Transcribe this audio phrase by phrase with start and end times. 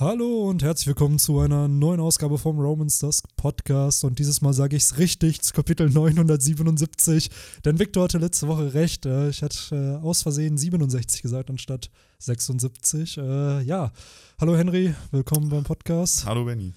[0.00, 4.02] Hallo und herzlich willkommen zu einer neuen Ausgabe vom Romans Dusk Podcast.
[4.02, 7.28] Und dieses Mal sage ich es richtig, zu Kapitel 977.
[7.66, 9.04] Denn Victor hatte letzte Woche recht.
[9.04, 13.18] Äh, ich hatte äh, aus Versehen 67 gesagt anstatt 76.
[13.18, 13.92] Äh, ja,
[14.40, 16.24] hallo Henry, willkommen beim Podcast.
[16.24, 16.72] Hallo Benny.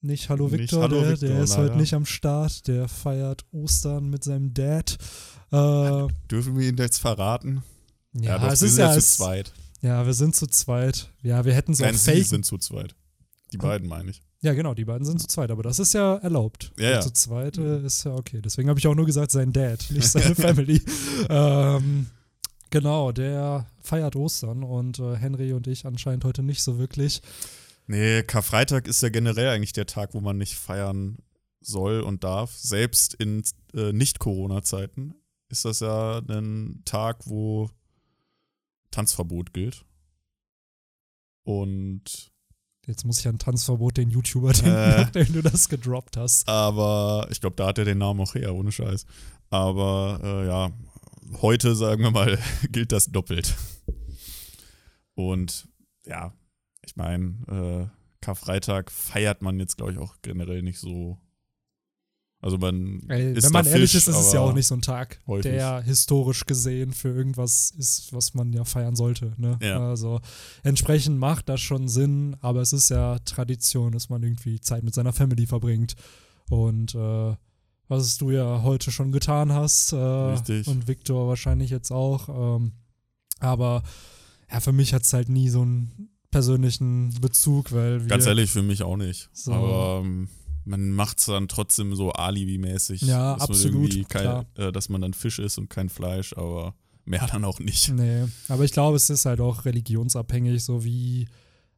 [0.00, 1.62] Nicht Hallo Victor, hallo der, Victor, der ist leider.
[1.64, 2.68] heute nicht am Start.
[2.68, 4.98] Der feiert Ostern mit seinem Dad.
[5.50, 7.64] Äh, Dürfen wir ihn jetzt verraten?
[8.12, 9.52] ja, doch, es wir ist ja zu zweit.
[9.82, 11.10] Ja, wir sind zu zweit.
[11.22, 12.94] Ja, wir hätten auch Nein, sie sind zu zweit.
[13.52, 14.22] Die beiden meine ich.
[14.42, 16.72] Ja, genau, die beiden sind zu zweit, aber das ist ja erlaubt.
[16.78, 17.00] Ja, ja.
[17.00, 18.40] Zu zweit äh, ist ja okay.
[18.42, 20.82] Deswegen habe ich auch nur gesagt, sein Dad, nicht seine Family.
[21.28, 22.06] ähm,
[22.70, 27.22] genau, der feiert Ostern und äh, Henry und ich anscheinend heute nicht so wirklich.
[27.86, 31.18] Nee, Karfreitag ist ja generell eigentlich der Tag, wo man nicht feiern
[31.60, 32.52] soll und darf.
[32.56, 33.42] Selbst in
[33.74, 35.14] äh, Nicht-Corona-Zeiten
[35.48, 37.70] ist das ja ein Tag, wo
[38.96, 39.84] Tanzverbot gilt.
[41.44, 42.32] Und
[42.86, 44.96] Jetzt muss ich an Tanzverbot den YouTuber denken, Äh.
[45.02, 46.48] nachdem du das gedroppt hast.
[46.48, 49.06] aber ich glaube, da hat er den Namen auch her, ohne Scheiß.
[49.50, 50.70] Aber äh, ja,
[51.42, 52.38] heute, sagen wir mal,
[52.70, 53.56] gilt das doppelt.
[55.14, 55.68] Und
[56.04, 56.32] ja,
[56.84, 61.18] ich meine, äh, Karfreitag feiert man jetzt, glaube ich, auch generell nicht so.
[62.46, 64.76] Also man Ey, isst wenn man ehrlich Fisch, ist, ist es ja auch nicht so
[64.76, 65.50] ein Tag, häufig.
[65.50, 69.32] der historisch gesehen für irgendwas ist, was man ja feiern sollte.
[69.36, 69.58] Ne?
[69.60, 69.80] Ja.
[69.80, 70.20] Also
[70.62, 74.94] entsprechend macht das schon Sinn, aber es ist ja Tradition, dass man irgendwie Zeit mit
[74.94, 75.96] seiner Family verbringt.
[76.48, 77.34] Und äh,
[77.88, 80.68] was du ja heute schon getan hast äh, Richtig.
[80.68, 82.28] und Viktor wahrscheinlich jetzt auch.
[82.28, 82.74] Ähm,
[83.40, 83.82] aber
[84.52, 88.52] ja, für mich hat es halt nie so einen persönlichen Bezug, weil wir, Ganz ehrlich,
[88.52, 89.30] für mich auch nicht.
[89.32, 89.52] So.
[89.52, 90.28] Aber ähm,
[90.66, 93.02] man macht es dann trotzdem so Alibi-mäßig.
[93.02, 96.74] Ja, dass man absolut, Kein, äh, dass man dann Fisch isst und kein Fleisch, aber
[97.04, 97.90] mehr dann auch nicht.
[97.92, 101.28] Nee, aber ich glaube, es ist halt auch religionsabhängig, so wie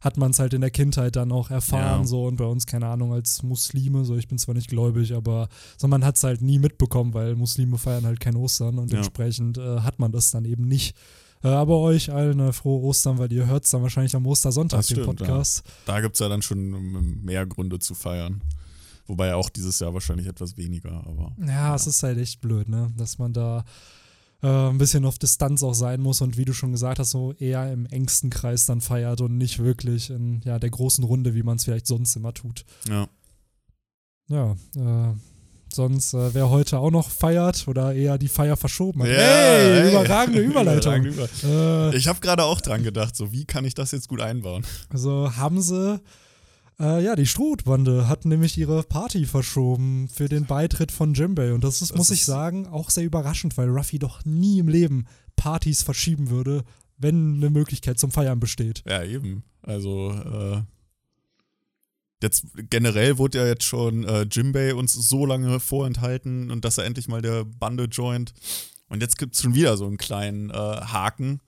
[0.01, 2.07] hat man es halt in der Kindheit dann auch erfahren, Ja.
[2.07, 5.49] so und bei uns, keine Ahnung, als Muslime, so ich bin zwar nicht gläubig, aber
[5.77, 8.99] so man hat es halt nie mitbekommen, weil Muslime feiern halt kein Ostern und Ja.
[8.99, 10.95] entsprechend äh, hat man das dann eben nicht.
[11.43, 14.79] Äh, aber euch allen eine frohe Ostern, weil ihr hört es dann wahrscheinlich am Ostersonntag,
[14.79, 15.63] Das den stimmt, Podcast.
[15.85, 18.43] Da gibt es ja dann schon ähm, mehr Gründe zu feiern.
[19.09, 21.33] Wobei auch dieses Jahr wahrscheinlich etwas weniger, aber.
[21.45, 22.93] Ja, es ist halt echt blöd, ne?
[22.97, 23.65] Dass man da
[24.43, 27.33] äh, ein bisschen auf Distanz auch sein muss und wie du schon gesagt hast, so
[27.33, 31.43] eher im engsten Kreis dann feiert und nicht wirklich in ja, der großen Runde, wie
[31.43, 32.65] man es vielleicht sonst immer tut.
[32.89, 33.09] Ja.
[34.29, 35.15] Ja, äh,
[35.73, 39.09] sonst, äh, wer heute auch noch feiert oder eher die Feier verschoben hat.
[39.09, 39.91] Ja, hey, hey.
[39.91, 41.05] überragende Überleitung.
[41.05, 44.09] Überragende Über- Äh, Ich habe gerade auch dran gedacht, so wie kann ich das jetzt
[44.09, 44.65] gut einbauen?
[44.91, 45.99] also haben sie,
[46.81, 51.53] äh, ja, die Strohbande hat nämlich ihre Party verschoben für den Beitritt von Jimbei.
[51.53, 54.69] Und das ist, Das muss ich sagen, auch sehr überraschend, weil Ruffy doch nie im
[54.69, 55.07] Leben
[55.37, 56.65] Partys verschieben würde,
[56.97, 58.83] wenn eine Möglichkeit zum Feiern besteht.
[58.87, 59.45] Ja, eben.
[59.63, 60.63] Also, äh,
[62.23, 66.85] jetzt generell wurde ja jetzt schon äh, Jimbei uns so lange vorenthalten und dass er
[66.85, 68.35] endlich mal der Bande joint.
[68.89, 71.41] Und jetzt gibt es schon wieder so einen kleinen äh, Haken.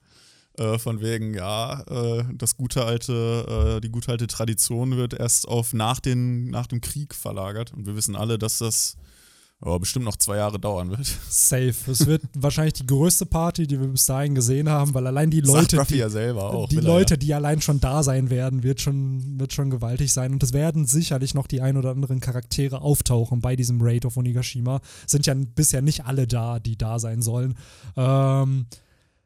[0.57, 5.47] Äh, von wegen, ja, äh, das gute alte, äh, die gute alte Tradition wird erst
[5.47, 7.73] auf nach, den, nach dem Krieg verlagert.
[7.73, 8.97] Und wir wissen alle, dass das
[9.61, 11.05] oh, bestimmt noch zwei Jahre dauern wird.
[11.29, 11.73] Safe.
[11.87, 15.41] Es wird wahrscheinlich die größte Party, die wir bis dahin gesehen haben, weil allein die
[15.41, 16.67] Leute, Sagt die, ja selber auch.
[16.67, 16.87] die er ja.
[16.89, 20.33] Leute, die allein schon da sein werden, wird schon, wird schon gewaltig sein.
[20.33, 24.17] Und es werden sicherlich noch die ein oder anderen Charaktere auftauchen bei diesem Raid auf
[24.17, 24.81] Onigashima.
[25.05, 27.55] Sind ja bisher nicht alle da, die da sein sollen.
[27.95, 28.65] Ähm,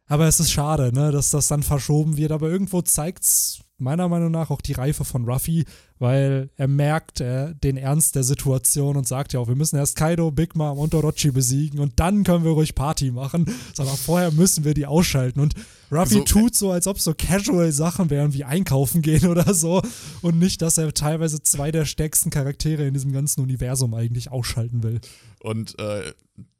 [0.07, 2.31] aber es ist schade, ne, dass das dann verschoben wird.
[2.31, 5.65] Aber irgendwo zeigt es meiner Meinung nach auch die Reife von Ruffy,
[5.99, 9.97] weil er merkt äh, den Ernst der Situation und sagt ja auch, wir müssen erst
[9.97, 13.45] Kaido, Big Mom und Orochi besiegen und dann können wir ruhig Party machen.
[13.77, 15.39] Aber vorher müssen wir die ausschalten.
[15.39, 15.55] Und
[15.91, 19.53] Ruffy So, äh, tut so, als ob so casual Sachen wären wie einkaufen gehen oder
[19.53, 19.81] so.
[20.21, 24.83] Und nicht, dass er teilweise zwei der stärksten Charaktere in diesem ganzen Universum eigentlich ausschalten
[24.83, 25.01] will.
[25.41, 26.13] Und äh,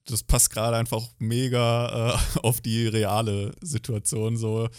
[0.08, 4.38] das passt gerade einfach mega äh, auf die reale Situation.
[4.38, 4.70] So,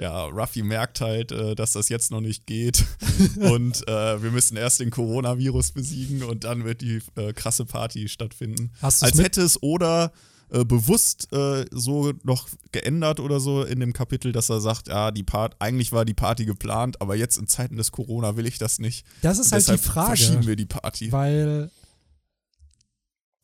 [0.00, 2.84] ja, Ruffy merkt halt, äh, dass das jetzt noch nicht geht.
[3.40, 8.08] und äh, wir müssen erst den Coronavirus besiegen und dann wird die äh, krasse Party
[8.08, 8.70] stattfinden.
[8.80, 10.12] Hast Als mit- hätte es oder
[10.50, 15.10] äh, bewusst äh, so noch geändert oder so in dem Kapitel, dass er sagt, ja,
[15.10, 18.58] die Part, eigentlich war die Party geplant, aber jetzt in Zeiten des Corona will ich
[18.58, 19.04] das nicht.
[19.22, 20.16] Das ist halt die Frage.
[20.16, 21.12] verschieben wir die Party.
[21.12, 21.70] Weil.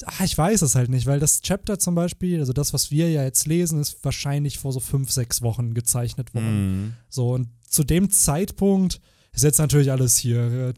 [0.05, 3.11] Ah, ich weiß es halt nicht, weil das Chapter zum Beispiel, also das, was wir
[3.11, 6.85] ja jetzt lesen, ist wahrscheinlich vor so fünf, sechs Wochen gezeichnet worden.
[6.87, 6.93] Mhm.
[7.09, 9.01] So, und zu dem Zeitpunkt
[9.33, 10.41] ist jetzt natürlich alles hier.
[10.41, 10.75] äh,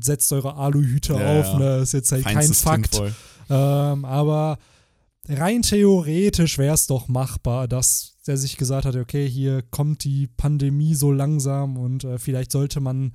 [0.00, 1.76] Setzt eure Aluhüte Ja, auf, ne?
[1.78, 3.02] Ist jetzt halt kein Fakt.
[3.50, 4.58] Ähm, aber
[5.28, 10.26] rein theoretisch wäre es doch machbar, dass der sich gesagt hat, okay, hier kommt die
[10.26, 13.14] Pandemie so langsam und äh, vielleicht sollte man,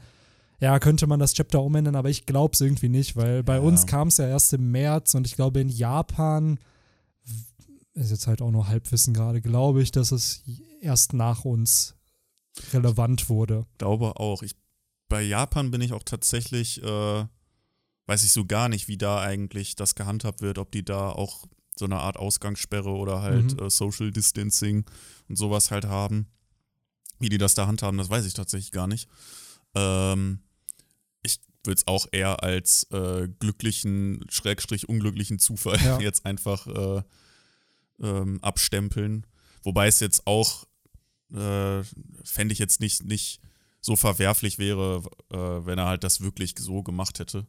[0.59, 3.61] ja, könnte man das Chapter umändern, aber ich glaube es irgendwie nicht, weil bei Ja.
[3.61, 6.59] uns kam es ja erst im März und ich glaube in Japan
[7.93, 10.43] ist jetzt halt auch nur Halbwissen gerade, glaube ich, dass es
[10.81, 11.95] erst nach uns
[12.73, 13.65] relevant wurde.
[13.77, 14.41] glaube auch.
[14.43, 14.55] Ich,
[15.09, 17.25] bei Japan bin ich auch tatsächlich, äh,
[18.07, 21.45] weiß ich so gar nicht, wie da eigentlich das gehandhabt wird, ob die da auch
[21.77, 23.65] so eine Art Ausgangssperre oder halt Mhm.
[23.65, 24.85] äh, Social Distancing
[25.29, 26.27] und sowas halt haben.
[27.19, 29.07] Wie die das da handhaben, das weiß ich tatsächlich gar nicht.
[29.75, 30.39] Ähm,
[31.23, 35.99] ich würde es auch eher als äh, glücklichen, schrägstrich unglücklichen Zufall Ja.
[36.01, 37.03] jetzt einfach äh,
[38.01, 39.25] ähm, abstempeln.
[39.63, 40.65] Wobei es jetzt auch,
[41.31, 41.83] äh,
[42.23, 43.39] fände ich jetzt nicht, nicht
[43.81, 47.45] so verwerflich wäre, äh, wenn er halt das wirklich so gemacht hätte.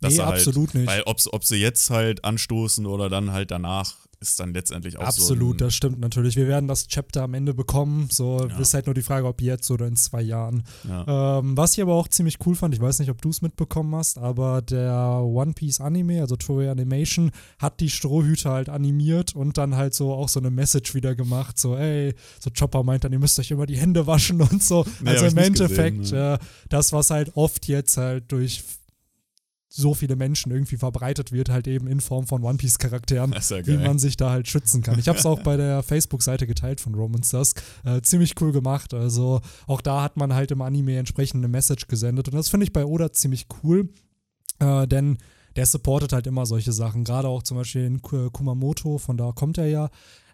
[0.00, 0.86] Dass nee, halt, absolut nicht.
[0.86, 5.10] Weil ob's, ob sie jetzt halt anstoßen oder dann halt danach, ist dann letztendlich auch
[5.10, 5.22] so.
[5.22, 6.36] Absolut, ein- das stimmt natürlich.
[6.36, 8.08] Wir werden das Chapter am Ende bekommen.
[8.10, 8.58] So Ja.
[8.58, 10.62] ist halt nur die Frage, ob jetzt oder in zwei Jahren.
[10.86, 11.38] Ja.
[11.38, 13.94] Ähm, was ich aber auch ziemlich cool fand, ich weiß nicht, ob du es mitbekommen
[13.94, 19.56] hast, aber der One Piece Anime, also Toei Animation, hat die Strohhüte halt animiert und
[19.56, 23.12] dann halt so auch so eine Message wieder gemacht, so ey, so Chopper meint dann,
[23.12, 24.84] ihr müsst euch immer die Hände waschen und so.
[25.00, 26.34] Nee, also im Endeffekt, gesehen, ne.
[26.34, 26.38] äh,
[26.68, 28.62] das, was halt oft jetzt halt durch
[29.72, 33.66] so viele Menschen irgendwie verbreitet wird, halt eben in Form von One Piece Charakteren ja
[33.66, 34.98] wie man sich da halt schützen kann.
[34.98, 37.62] Ich habe es auch bei der Facebook-Seite geteilt von Romans Dusk.
[37.84, 38.92] Äh, ziemlich cool gemacht.
[38.94, 42.26] Also auch da hat man halt im Anime entsprechend eine Message gesendet.
[42.28, 43.90] Und das finde ich bei Oda ziemlich cool,
[44.58, 45.18] äh, denn
[45.54, 47.04] der supportet halt immer solche Sachen.
[47.04, 49.90] Gerade auch zum Beispiel in Ku- Kumamoto, von da kommt er ja.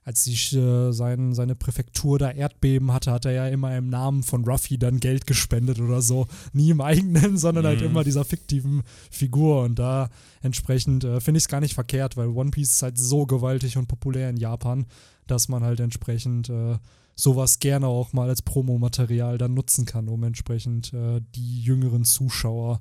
[0.07, 4.23] Als die, äh, sein, seine Präfektur da Erdbeben hatte, hat er ja immer im Namen
[4.23, 6.29] von Ruffy dann Geld gespendet oder so.
[6.53, 7.87] Nie im eigenen, sondern halt Mhm.
[7.87, 9.65] immer dieser fiktiven Figur.
[9.65, 10.09] Und da
[10.43, 13.77] entsprechend äh, finde ich es gar nicht verkehrt, weil One Piece ist halt so gewaltig
[13.79, 14.87] und populär in Japan,
[15.27, 16.79] dass man halt entsprechend äh,
[17.17, 22.81] sowas gerne auch mal als Promomaterial dann nutzen kann, um entsprechend äh, die jüngeren Zuschauer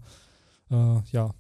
[0.69, 1.33] äh, ja,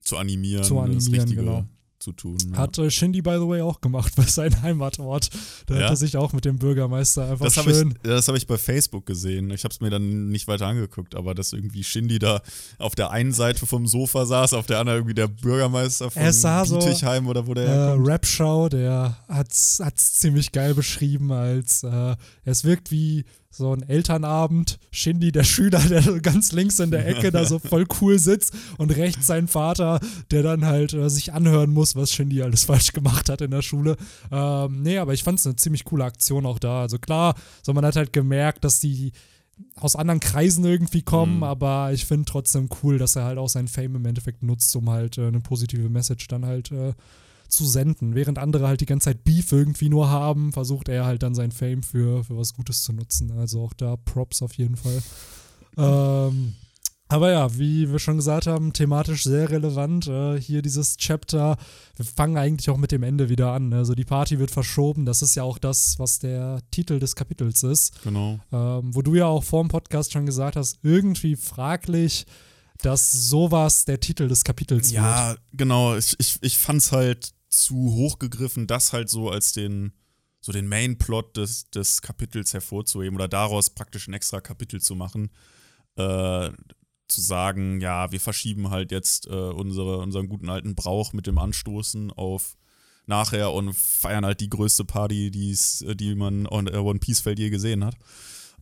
[0.00, 1.66] zu animieren, Zu das animieren, Richtige genau.
[1.98, 2.38] Zu tun.
[2.52, 2.58] Ja.
[2.58, 5.30] Hat äh, Shindy, by the way, auch gemacht bei seinem Heimatort.
[5.66, 5.82] Da Ja?
[5.84, 7.98] hat er sich auch mit dem Bürgermeister einfach das habe ich, schön.
[8.02, 9.50] das hab ich bei Facebook gesehen.
[9.50, 12.40] Ich habe es mir dann nicht weiter angeguckt, aber dass irgendwie Shindy da
[12.78, 16.64] auf der einen Seite vom Sofa saß, auf der anderen irgendwie der Bürgermeister von sah
[16.64, 18.08] so, Bietigheim oder wo der Äh, herkommt.
[18.08, 24.78] Rap-Show, der hat's, hat's ziemlich geil beschrieben, als äh, es wirkt wie so ein Elternabend.
[24.90, 28.52] Shindy, der Schüler, der so ganz links in der Ecke da so voll cool sitzt
[28.76, 30.00] und rechts sein Vater,
[30.30, 33.62] der dann halt äh, sich anhören muss, was Shindy alles falsch gemacht hat in der
[33.62, 33.96] Schule.
[34.30, 36.82] Ähm, nee, aber ich fand es eine ziemlich coole Aktion auch da.
[36.82, 39.12] Also klar, so man hat halt gemerkt, dass die
[39.74, 41.42] aus anderen Kreisen irgendwie kommen, Mhm.
[41.42, 44.88] aber ich finde trotzdem cool, dass er halt auch seinen Fame im Endeffekt nutzt, um
[44.88, 46.92] halt äh, eine positive Message dann halt äh,
[47.48, 48.14] zu senden.
[48.14, 51.52] Während andere halt die ganze Zeit Beef irgendwie nur haben, versucht er halt dann sein
[51.52, 53.32] Fame für, für was Gutes zu nutzen.
[53.32, 55.02] Also auch da Props auf jeden Fall.
[55.76, 56.54] ähm,
[57.10, 60.06] aber ja, wie wir schon gesagt haben, thematisch sehr relevant.
[60.08, 61.56] Äh, hier dieses Chapter.
[61.96, 63.72] Wir fangen eigentlich auch mit dem Ende wieder an.
[63.72, 65.06] Also die Party wird verschoben.
[65.06, 68.02] Das ist ja auch das, was der Titel des Kapitels ist.
[68.02, 68.38] Genau.
[68.52, 72.26] Ähm, wo du ja auch vor dem Podcast schon gesagt hast, irgendwie fraglich,
[72.82, 75.02] dass sowas der Titel des Kapitels wird.
[75.02, 75.96] Ja, genau.
[75.96, 77.30] Ich, ich, ich fand es halt
[77.64, 79.92] zu hoch gegriffen, das halt so als den,
[80.40, 85.30] so den Main-Plot des, des Kapitels hervorzuheben oder daraus praktisch ein extra Kapitel zu machen.
[85.96, 86.50] Äh,
[87.08, 91.38] zu sagen, ja, wir verschieben halt jetzt äh, unsere, unseren guten alten Brauch mit dem
[91.38, 92.56] Anstoßen auf
[93.06, 97.20] nachher und feiern halt die größte Party, die's, äh, die man on äh, One Piece
[97.20, 97.94] Feld je gesehen hat.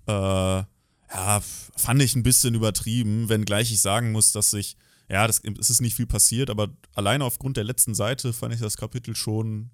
[0.06, 0.64] Äh,
[1.12, 1.42] ja,
[1.76, 4.76] fand ich ein bisschen übertrieben, wenngleich ich sagen muss, dass ich,
[5.08, 8.60] ja, das, es ist nicht viel passiert, aber alleine aufgrund der letzten Seite fand ich
[8.60, 9.70] das Kapitel schon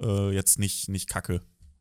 [0.00, 1.40] äh, jetzt nicht, nicht kacke.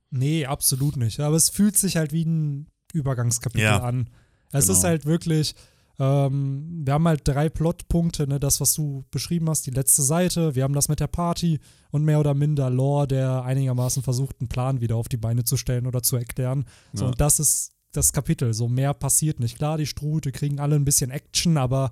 [0.10, 1.20] Nee, absolut nicht.
[1.20, 4.10] Aber es fühlt sich halt wie ein Übergangskapitel Ja, an.
[4.52, 4.78] Es genau.
[4.78, 5.56] ist halt wirklich,
[6.00, 8.40] ähm, wir haben halt drei Plotpunkte, ne?
[8.40, 11.60] das, was du beschrieben hast, die letzte Seite, wir haben das mit der Party
[11.92, 15.56] und mehr oder minder Lore, der einigermaßen versucht, einen Plan wieder auf die Beine zu
[15.58, 16.66] stellen oder zu erklären.
[16.94, 17.12] So, Ja.
[17.12, 18.54] und das ist das Kapitel.
[18.54, 19.58] So mehr passiert nicht.
[19.58, 21.92] Klar, die Strute kriegen alle ein bisschen Action, aber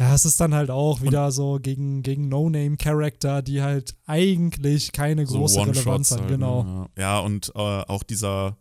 [0.00, 5.26] ja, es ist dann halt auch wieder so gegen, gegen No-Name-Charakter, die halt eigentlich keine
[5.26, 6.20] große Relevanz haben.
[6.20, 6.62] halt, Genau.
[6.62, 6.86] Ne?
[6.96, 8.56] Ja, und äh, auch dieser,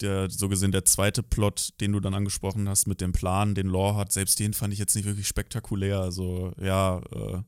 [0.00, 3.68] der so gesehen der zweite Plot, den du dann angesprochen hast mit dem Plan, den
[3.68, 6.00] Law hat, selbst den fand ich jetzt nicht wirklich spektakulär.
[6.00, 7.42] Also, ja, äh,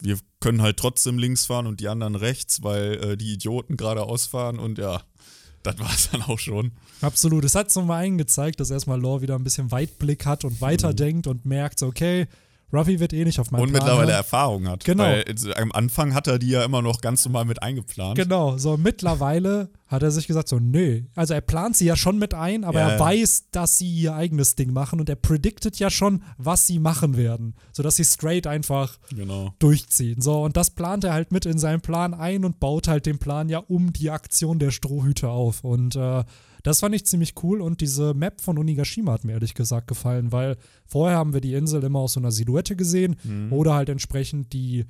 [0.00, 4.24] wir können halt trotzdem links fahren und die anderen rechts, weil äh, die Idioten geradeaus
[4.24, 5.02] fahren und ja,
[5.62, 6.72] das war es dann auch schon.
[7.00, 7.44] Absolut.
[7.44, 11.26] Es hat zum einen gezeigt, dass erstmal Lore wieder ein bisschen Weitblick hat und weiterdenkt
[11.26, 12.26] und merkt, okay,
[12.72, 14.16] Ruffy wird eh nicht auf meinen Und Plan mittlerweile hören.
[14.18, 14.84] Erfahrung hat.
[14.84, 15.04] Genau.
[15.04, 18.16] Weil äh, am Anfang hat er die ja immer noch ganz normal mit eingeplant.
[18.16, 21.02] Genau, so mittlerweile hat er sich gesagt, so, nö.
[21.14, 23.00] Also er plant sie ja schon mit ein, aber Ja, er ja.
[23.00, 27.16] weiß, dass sie ihr eigenes Ding machen und er prediktet ja schon, was sie machen
[27.18, 27.54] werden.
[27.72, 29.52] Sodass sie straight einfach Genau.
[29.58, 30.22] durchziehen.
[30.22, 33.18] So, und das plant er halt mit in seinen Plan ein und baut halt den
[33.18, 35.62] Plan ja um die Aktion der Strohhüte auf.
[35.62, 36.24] Und äh,
[36.62, 40.32] das fand ich ziemlich cool und diese Map von Onigashima hat mir ehrlich gesagt gefallen,
[40.32, 43.52] weil vorher haben wir die Insel immer aus so einer Silhouette gesehen Mhm.
[43.52, 44.84] oder halt entsprechend die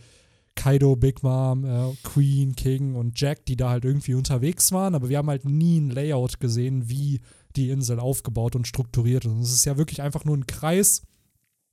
[0.55, 5.09] Kaido, Big Mom, äh, Queen, King und Jack, die da halt irgendwie unterwegs waren, aber
[5.09, 7.21] wir haben halt nie ein Layout gesehen, wie
[7.57, 9.31] die Insel aufgebaut und strukturiert ist.
[9.33, 11.03] Und es ist ja wirklich einfach nur ein Kreis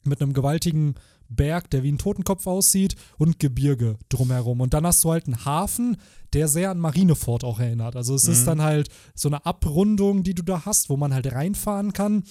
[0.06, 0.96] mit einem gewaltigen
[1.30, 4.62] Berg, der wie ein Totenkopf aussieht und Gebirge drumherum.
[4.62, 5.98] Und dann hast du halt einen Hafen,
[6.34, 7.96] der sehr an Marineford auch erinnert.
[7.96, 8.46] Also es ist Mhm.
[8.46, 12.24] dann halt so eine Abrundung, die du da hast, wo man halt reinfahren kann.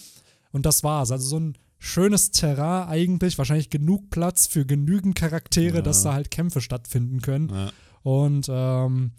[0.53, 1.11] Und das war's.
[1.13, 5.83] Also so ein schönes Terrain eigentlich, wahrscheinlich genug Platz für genügend Charaktere, Ja.
[5.83, 7.51] dass da halt Kämpfe stattfinden können.
[7.51, 7.71] Ja.
[8.03, 9.13] Und ähm,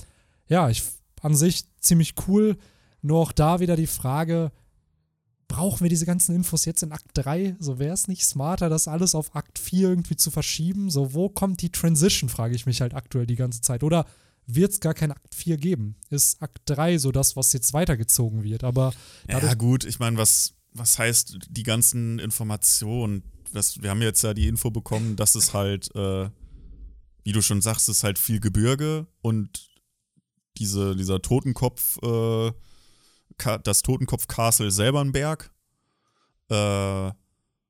[0.48, 0.84] ja, ich
[1.22, 2.58] an sich ziemlich cool.
[3.02, 4.52] Nur auch da wieder die Frage,
[5.50, 7.58] brauchen wir diese ganzen Infos jetzt in Akt 3?
[7.60, 10.90] So wäre es nicht smarter, das alles auf Akt 4 irgendwie zu verschieben?
[10.90, 13.84] So, wo kommt die Transition, frage ich mich halt aktuell die ganze Zeit.
[13.84, 14.06] Oder
[14.46, 15.96] wird es gar kein Akt 4 geben?
[16.10, 18.64] Ist Akt 3 so das, was jetzt weitergezogen wird?
[18.64, 18.94] Aber
[19.28, 23.24] Ja, gut, ich meine, was, was heißt die ganzen Informationen?
[23.52, 26.30] Was, wir haben jetzt ja die Info bekommen, dass es halt, äh,
[27.24, 29.68] wie du schon sagst, es ist halt viel Gebirge und
[30.58, 32.52] diese, dieser Totenkopf, äh,
[33.64, 35.52] Das Totenkopf-Castle selber ein Berg.
[36.50, 37.12] Äh,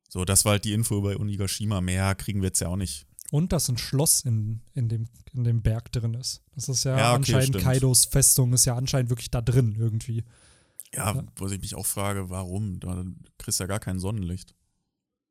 [0.10, 1.82] so, das war halt die Info über Onigashima.
[1.82, 3.06] Mehr kriegen wir jetzt ja auch nicht.
[3.32, 6.42] und dass ein Schloss in, in, dem, in dem Berg drin ist.
[6.56, 7.64] Das ist ja, Ja, okay, anscheinend stimmt.
[7.64, 10.24] Kaidos Festung, ist ja anscheinend wirklich da drin irgendwie.
[10.94, 11.24] Ja, Ja.
[11.36, 12.80] wo ich mich auch frage, warum?
[12.80, 13.04] Da
[13.38, 14.56] kriegst du ja gar kein Sonnenlicht.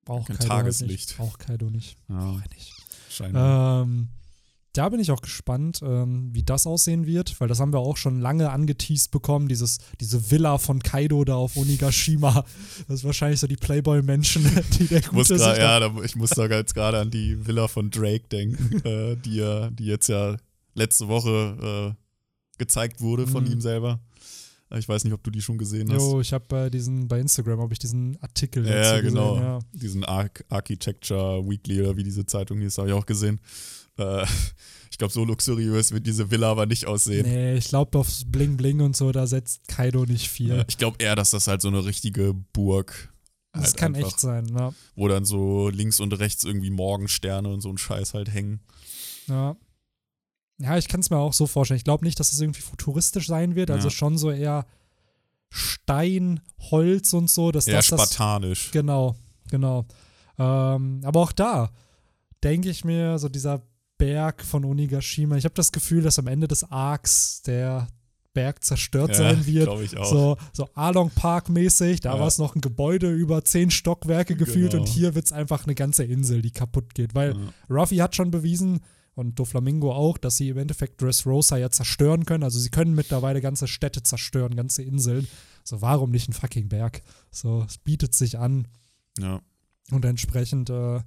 [0.05, 1.09] Braucht Kein Kaido Halt Tageslicht.
[1.09, 1.17] nicht.
[1.19, 1.99] Braucht Kaido nicht.
[2.09, 2.73] Ja, Braucht er nicht.
[3.11, 3.83] scheinbar.
[3.83, 4.09] Ähm,
[4.75, 7.97] da bin ich auch gespannt, ähm, wie das aussehen wird, weil das haben wir auch
[7.97, 12.45] schon lange angeteased bekommen, dieses, diese Villa von Kaido da auf Onigashima.
[12.87, 14.45] Das ist wahrscheinlich so die Playboy-Menschen,
[14.79, 17.67] die der Ich muss grad, ja, da, ich muss da jetzt gerade an die Villa
[17.69, 20.37] von Drake denken, äh, die, ja, die jetzt ja
[20.75, 23.53] letzte Woche äh, gezeigt wurde von Mhm.
[23.53, 24.01] ihm selber.
[24.77, 26.03] Ich weiß nicht, ob du die schon gesehen hast.
[26.03, 29.35] Jo, ich habe äh, diesen, bei Instagram habe ich diesen Artikel ja, dazu genau.
[29.35, 29.47] gesehen.
[29.47, 29.59] Ja.
[29.73, 33.41] Diesen Arch Architecture Weekly oder wie diese Zeitung hieß, habe ich auch gesehen.
[33.97, 34.25] Äh,
[34.91, 37.27] ich glaube, so luxuriös wird diese Villa aber nicht aussehen.
[37.27, 40.53] Nee, ich glaube aufs Bling Bling und so, da setzt Kaido nicht viel.
[40.53, 43.11] Äh, Ich glaube eher, dass das halt so eine richtige Burg
[43.53, 44.73] das halt kann einfach, echt sein, ja.
[44.95, 48.61] wo dann so links und rechts irgendwie Morgensterne und so ein Scheiß halt hängen.
[49.27, 49.57] Ja.
[50.61, 51.79] Ja, ich kann es mir auch so vorstellen.
[51.79, 53.71] Ich glaube nicht, dass es irgendwie futuristisch sein wird.
[53.71, 53.91] Also Ja.
[53.95, 54.67] schon so eher
[55.51, 57.53] Stein, Holz und so.
[57.53, 58.71] Dass Eher das, das spartanisch.
[58.73, 59.15] Genau,
[59.51, 59.87] genau.
[60.39, 61.71] Ähm, aber auch da
[62.45, 63.63] denke ich mir, so dieser
[63.97, 67.89] Berg von Onigashima, ich habe das Gefühl, dass am Ende des Arcs der
[68.35, 69.65] Berg zerstört sein wird.
[69.67, 70.09] glaube ich auch.
[70.09, 72.21] So, so Along Park mäßig, da Ja.
[72.21, 74.83] war es noch ein Gebäude über zehn Stockwerke gefühlt Genau.
[74.85, 77.15] und hier wird es einfach eine ganze Insel, die kaputt geht.
[77.17, 77.53] Weil Ja.
[77.75, 78.81] Ruffy hat schon bewiesen
[79.19, 82.45] und Doflamingo auch, dass sie im Endeffekt Dressrosa ja zerstören können.
[82.45, 85.27] Also sie können mittlerweile ganze Städte zerstören, ganze Inseln.
[85.65, 87.03] So, warum nicht ein fucking Berg?
[87.33, 88.69] So, es bietet sich an
[89.19, 89.43] Ja.
[89.91, 91.01] und entsprechend äh,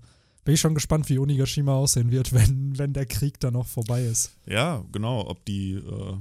[0.44, 4.04] bin ich schon gespannt, wie Onigashima aussehen wird, wenn, wenn der Krieg dann noch vorbei
[4.04, 4.32] ist.
[4.46, 5.26] Ja, genau.
[5.28, 6.18] Ob die, äh,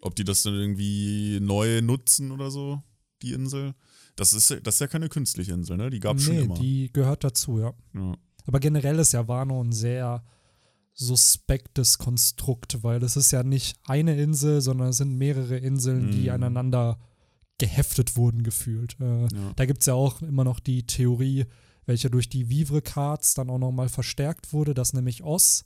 [0.00, 2.82] ob die das dann irgendwie neu nutzen oder so,
[3.20, 3.74] die Insel.
[4.16, 5.90] Das ist, das ist ja keine künstliche Insel, ne?
[5.90, 6.54] Die gab es schon nee, immer.
[6.54, 7.74] die gehört dazu, ja.
[7.94, 8.14] ja.
[8.46, 10.24] Aber generell ist ja Wano ein sehr
[11.00, 16.24] suspektes Konstrukt, weil es ist ja nicht eine Insel, sondern es sind mehrere Inseln, die
[16.24, 16.30] Mhm.
[16.30, 16.98] aneinander
[17.58, 18.96] geheftet wurden, gefühlt.
[19.00, 19.52] Äh, Ja.
[19.56, 21.46] Da gibt es ja auch immer noch die Theorie,
[21.86, 25.64] welche durch die Vivre-Cards dann auch nochmal verstärkt wurde, dass nämlich Oz,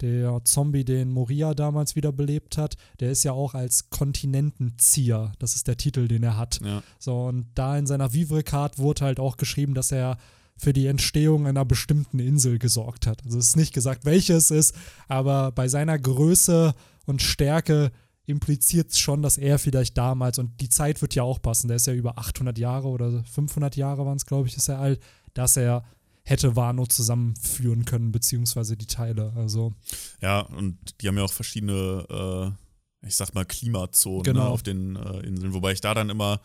[0.00, 5.66] der Zombie, den Moria damals wiederbelebt hat, der ist ja auch als Kontinentenzieher, das ist
[5.68, 6.60] der Titel, den er hat.
[6.64, 6.82] ja.
[6.98, 10.18] So, und da in seiner Vivre-Card wurde halt auch geschrieben, dass er
[10.56, 13.24] für die Entstehung einer bestimmten Insel gesorgt hat.
[13.24, 14.74] Also es ist nicht gesagt, welche es ist,
[15.08, 16.74] aber bei seiner Größe
[17.06, 17.90] und Stärke
[18.26, 21.76] impliziert es schon, dass er vielleicht damals, und die Zeit wird ja auch passen, der
[21.76, 25.00] ist ja über 800 Jahre oder 500 Jahre waren es, glaube ich, ist er alt,
[25.34, 25.84] dass er
[26.22, 29.34] hätte Wano zusammenführen können, beziehungsweise die Teile.
[29.36, 29.74] Also,
[30.22, 32.54] ja, und die haben ja auch verschiedene,
[33.02, 34.44] äh, ich sag mal, Klimazonen Genau.
[34.44, 35.52] ne, auf den äh, Inseln.
[35.52, 36.40] Wobei ich da dann immer,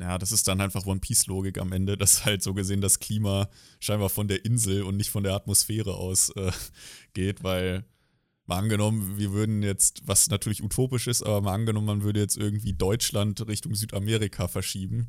[0.00, 3.48] ja, das ist dann einfach One Piece-Logik am Ende, dass halt so gesehen das Klima
[3.80, 6.50] scheinbar von der Insel und nicht von der Atmosphäre aus äh,
[7.12, 7.84] geht, weil
[8.46, 12.36] mal angenommen, wir würden jetzt, was natürlich utopisch ist, aber mal angenommen, man würde jetzt
[12.36, 15.08] irgendwie Deutschland Richtung Südamerika verschieben,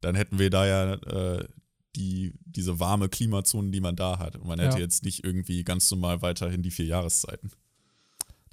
[0.00, 1.48] dann hätten wir da ja äh,
[1.96, 4.36] die, diese warme Klimazone, die man da hat.
[4.36, 4.82] Und man hätte Ja.
[4.82, 7.50] jetzt nicht irgendwie ganz normal weiterhin die vier Jahreszeiten.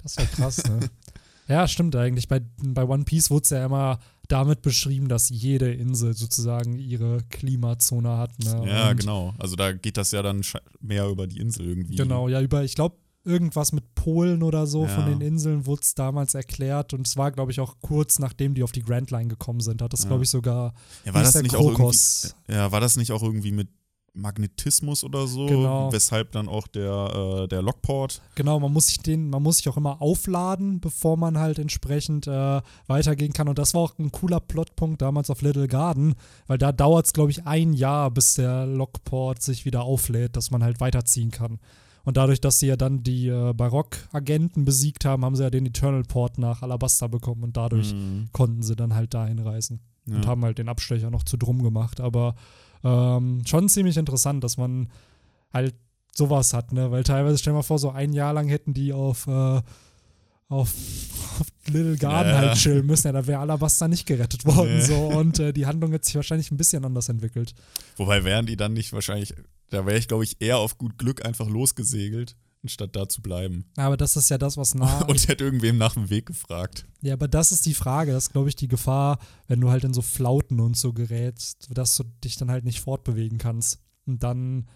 [0.02, 0.90] Das wäre krass, ne?
[1.48, 2.28] ja, stimmt eigentlich.
[2.28, 7.22] Bei, bei One Piece wurde es ja immer damit beschrieben, dass jede Insel sozusagen ihre
[7.30, 8.38] Klimazone hat.
[8.38, 8.68] Ne?
[8.68, 9.34] Ja, Und genau.
[9.38, 10.42] Also da geht das ja dann
[10.80, 11.96] mehr über die Insel irgendwie.
[11.96, 14.88] Genau, ja, über, ich glaube, irgendwas mit Polen oder so Ja.
[14.88, 18.54] von den Inseln wurde es damals erklärt und es war, glaube ich, auch kurz nachdem
[18.54, 20.08] die auf die Grand Line gekommen sind, hat das, Ja.
[20.10, 21.98] glaube ich, sogar Ja, war das nicht auch irgendwie,
[22.48, 23.68] ja, war das nicht auch irgendwie mit
[24.16, 25.46] Magnetismus oder so?
[25.46, 25.92] Genau.
[25.92, 28.22] Weshalb dann auch der, äh, der Lockport.
[28.34, 32.26] Genau, man muss sich den, man muss sich auch immer aufladen, bevor man halt entsprechend
[32.26, 33.48] äh, weitergehen kann.
[33.48, 36.14] Und das war auch ein cooler Plotpunkt damals auf Little Garden,
[36.46, 40.50] weil da dauert es, glaube ich, ein Jahr, bis der Lockport sich wieder auflädt, dass
[40.50, 41.58] man halt weiterziehen kann.
[42.04, 45.66] Und dadurch, dass sie ja dann die äh, Barock-Agenten besiegt haben, haben sie ja den
[45.66, 48.28] Eternal Port nach Alabasta bekommen und dadurch Mhm.
[48.32, 50.14] konnten sie dann halt dahin reisen Ja.
[50.16, 52.00] und haben halt den Abstecher noch zu drum gemacht.
[52.00, 52.36] Aber
[52.86, 54.88] ähm, schon ziemlich interessant, dass man
[55.52, 55.74] halt
[56.14, 56.90] sowas hat, ne?
[56.90, 59.62] Weil teilweise, stell dir mal vor, so ein Jahr lang hätten die auf, äh, auf,
[61.40, 62.38] auf Little Garden Ja.
[62.38, 63.08] halt chillen müssen.
[63.08, 64.76] Ja, da wäre Alabasta nicht gerettet worden.
[64.76, 64.82] Nee.
[64.82, 64.94] So.
[65.08, 67.54] Und äh, die Handlung hätte sich wahrscheinlich ein bisschen anders entwickelt.
[67.96, 69.34] Wobei wären die dann nicht wahrscheinlich,
[69.70, 72.36] da wäre ich, glaube ich, eher auf gut Glück einfach losgesegelt,
[72.66, 73.64] anstatt da zu bleiben.
[73.76, 75.02] Aber das ist ja das, was nah.
[75.08, 76.86] Und hätte irgendwem nach dem Weg gefragt.
[77.00, 78.12] ja, aber das ist die Frage.
[78.12, 81.68] Das ist, glaube ich, die Gefahr, wenn du halt in so Flauten und so gerätst,
[81.72, 83.78] dass du dich dann halt nicht fortbewegen kannst.
[84.06, 84.66] Und dann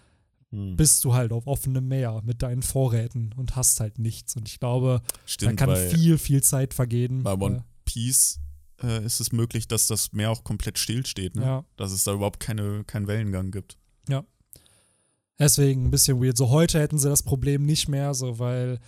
[0.53, 0.75] Hm.
[0.75, 4.35] bist du halt auf offenem Meer mit deinen Vorräten und hast halt nichts.
[4.35, 7.23] Und ich glaube, Stimmt, da kann viel, viel Zeit vergehen.
[7.23, 8.39] bei Äh, One Piece
[8.83, 11.41] äh, ist es möglich, dass das Meer auch komplett stillsteht, ne?
[11.43, 13.77] ja, Dass es da überhaupt keine, keinen Wellengang gibt.
[15.41, 16.37] Deswegen ein bisschen weird.
[16.37, 18.79] So heute hätten sie das Problem nicht mehr, so weil,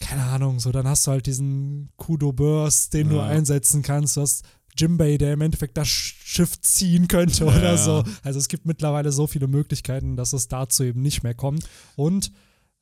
[0.00, 3.26] keine Ahnung, so dann hast du halt diesen Kudo Burst, den du Ja.
[3.26, 4.16] einsetzen kannst.
[4.16, 4.44] Du hast
[4.76, 8.04] Jimbei, der im Endeffekt das Schiff ziehen könnte Ja, oder so.
[8.22, 11.68] Also es gibt mittlerweile so viele Möglichkeiten, dass es dazu eben nicht mehr kommt.
[11.96, 12.32] Und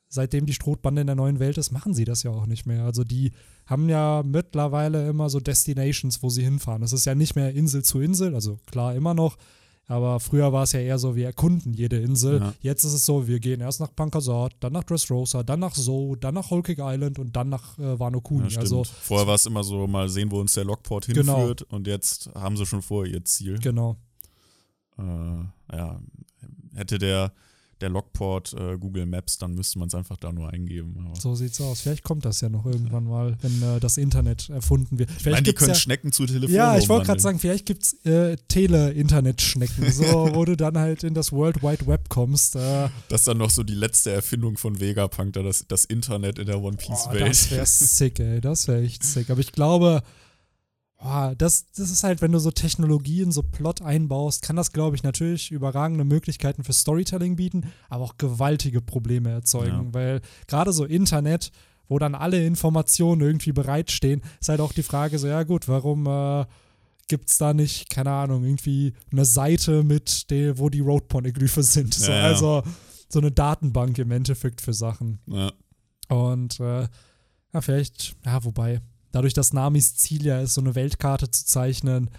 [0.09, 2.85] seitdem die Strohbande in der neuen Welt ist, machen sie das ja auch nicht mehr.
[2.85, 3.33] Also die
[3.67, 6.83] haben ja mittlerweile immer so Destinations, wo sie hinfahren.
[6.83, 9.37] Es ist ja nicht mehr Insel zu Insel, also klar immer noch,
[9.89, 12.41] aber früher war es ja eher so, wir erkunden jede Insel.
[12.41, 12.55] Ja.
[12.61, 16.17] Jetzt ist es so, wir gehen erst nach Pankasat, dann nach Dressrosa, dann nach Zoe,
[16.19, 18.49] dann nach Cake Island und dann nach äh, Wano Kuni.
[18.49, 21.39] Ja, also Vorher war es immer so, mal sehen, wo uns der Lockport Genau.
[21.39, 21.63] hinführt.
[21.63, 23.59] Und jetzt haben sie schon vor ihr Ziel.
[23.59, 23.97] genau.
[24.99, 25.03] Äh,
[25.77, 26.01] ja,
[26.75, 27.33] hätte der,
[27.81, 30.97] der Lockport äh, Google Maps, dann müsste man es einfach da nur eingeben.
[31.07, 31.81] Aber So sieht's aus.
[31.81, 35.11] Vielleicht kommt das ja noch irgendwann mal, wenn äh, das Internet erfunden wird.
[35.11, 37.39] ich Vielleicht meine, die gibt's können ja, Schnecken zu Telefon Ja, ich wollte gerade sagen,
[37.39, 42.09] vielleicht gibt es äh, Tele-Internet-Schnecken, so, wo du dann halt in das World Wide Web
[42.09, 42.57] kommst.
[42.57, 46.39] Äh, Das ist dann noch so die letzte Erfindung von Vegapunk, da das, das Internet
[46.39, 47.29] in der One Piece-Welt.
[47.29, 48.41] das wäre sick, ey.
[48.41, 49.31] Das wäre echt sick.
[49.31, 50.03] Aber ich glaube,
[50.99, 54.97] boah, das, das ist halt, wenn du so Technologien, so Plot einbaust, kann das, glaube
[54.97, 59.87] ich, natürlich überragende Möglichkeiten für Storytelling bieten, aber auch gewaltige Probleme erzeugen.
[59.87, 59.95] Ja.
[59.95, 61.53] Weil gerade so Internet,
[61.89, 66.07] wo dann alle Informationen irgendwie bereitstehen, ist halt auch die Frage so, ja gut, warum
[66.07, 66.45] äh,
[67.07, 71.95] gibt es da nicht, keine Ahnung, irgendwie eine Seite mit, der, wo die Road-Poneglyphe sind.
[71.95, 72.25] So, Ja, ja.
[72.25, 72.63] Also
[73.09, 75.19] so eine Datenbank im Endeffekt für Sachen.
[76.09, 76.87] Und äh,
[77.53, 82.11] ja, vielleicht, ja, wobei, dadurch, dass Namis Ziel ja ist, so eine Weltkarte zu zeichnen,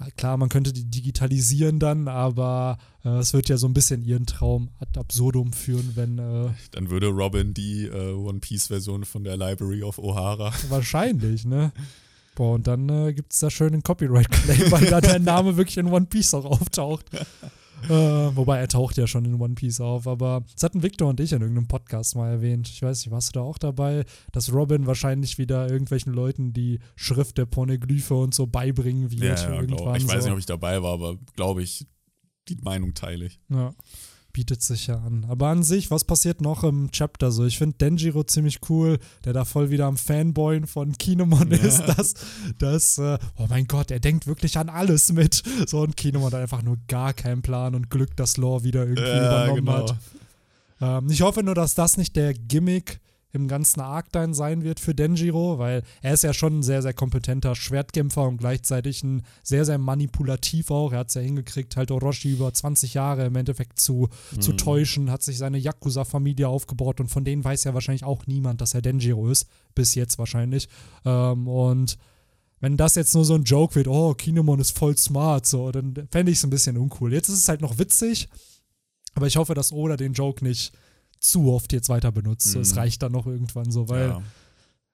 [0.00, 4.04] äh, klar, man könnte die digitalisieren dann, aber äh, es wird ja so ein bisschen
[4.04, 9.24] ihren Traum ad absurdum führen, wenn äh, dann würde Robin die äh, One Piece-Version von
[9.24, 10.52] der Library of O'Hara.
[10.68, 11.72] wahrscheinlich, ne?
[12.34, 15.76] Boah, und dann äh, gibt es da schön einen Copyright-Claim, weil da der Name wirklich
[15.76, 17.06] in One Piece auch auftaucht.
[17.88, 21.20] äh, wobei er taucht ja schon in One Piece auf, aber das hatten Victor und
[21.20, 22.68] ich in irgendeinem Podcast mal erwähnt.
[22.68, 26.78] Ich weiß nicht, warst du da auch dabei, dass Robin wahrscheinlich wieder irgendwelchen Leuten die
[26.96, 29.96] Schrift der Poneglyphe und so beibringen wird Ja, ja, irgendwann.
[29.96, 30.28] ich weiß so.
[30.28, 31.86] nicht, ob ich dabei war, aber glaube ich,
[32.48, 33.40] die Meinung teile ich.
[33.48, 33.72] Ja,
[34.32, 35.26] bietet sich ja an.
[35.28, 37.44] Aber an sich, was passiert noch im Chapter so?
[37.44, 41.56] Ich finde Denjiro ziemlich cool, der da voll wieder am Fanboyen von Kinemon Ja.
[41.58, 41.82] ist.
[41.86, 42.14] Das,
[42.58, 45.42] das, äh, oh mein Gott, er denkt wirklich an alles mit.
[45.66, 49.02] So, und Kinemon hat einfach nur gar keinen Plan und Glück, dass Lore wieder irgendwie
[49.08, 49.88] Ja, übernommen genau.
[49.90, 49.96] hat.
[50.80, 53.00] Ähm, ich hoffe nur, dass das nicht der Gimmick
[53.34, 56.82] im ganzen Arc dann sein wird für Denjiro, weil er ist ja schon ein sehr,
[56.82, 60.92] sehr kompetenter Schwertkämpfer und gleichzeitig ein sehr, sehr manipulativ auch.
[60.92, 64.56] Er hat es ja hingekriegt, halt Orochi über 20 Jahre im Endeffekt zu, zu Mhm.
[64.58, 68.74] täuschen, hat sich seine Yakuza-Familie aufgebaut und von denen weiß ja wahrscheinlich auch niemand, dass
[68.74, 69.46] er Denjiro ist.
[69.74, 70.68] Bis jetzt wahrscheinlich.
[71.06, 71.96] Ähm, und
[72.60, 75.94] wenn das jetzt nur so ein Joke wird, oh, Kinemon ist voll smart, so, dann
[76.12, 77.12] fände ich es ein bisschen uncool.
[77.12, 78.28] Jetzt ist es halt noch witzig,
[79.14, 80.72] aber ich hoffe, dass Oda den Joke nicht
[81.22, 82.50] zu oft jetzt weiter benutzt.
[82.50, 82.78] So, es Mhm.
[82.78, 84.22] reicht dann noch irgendwann so, weil ja.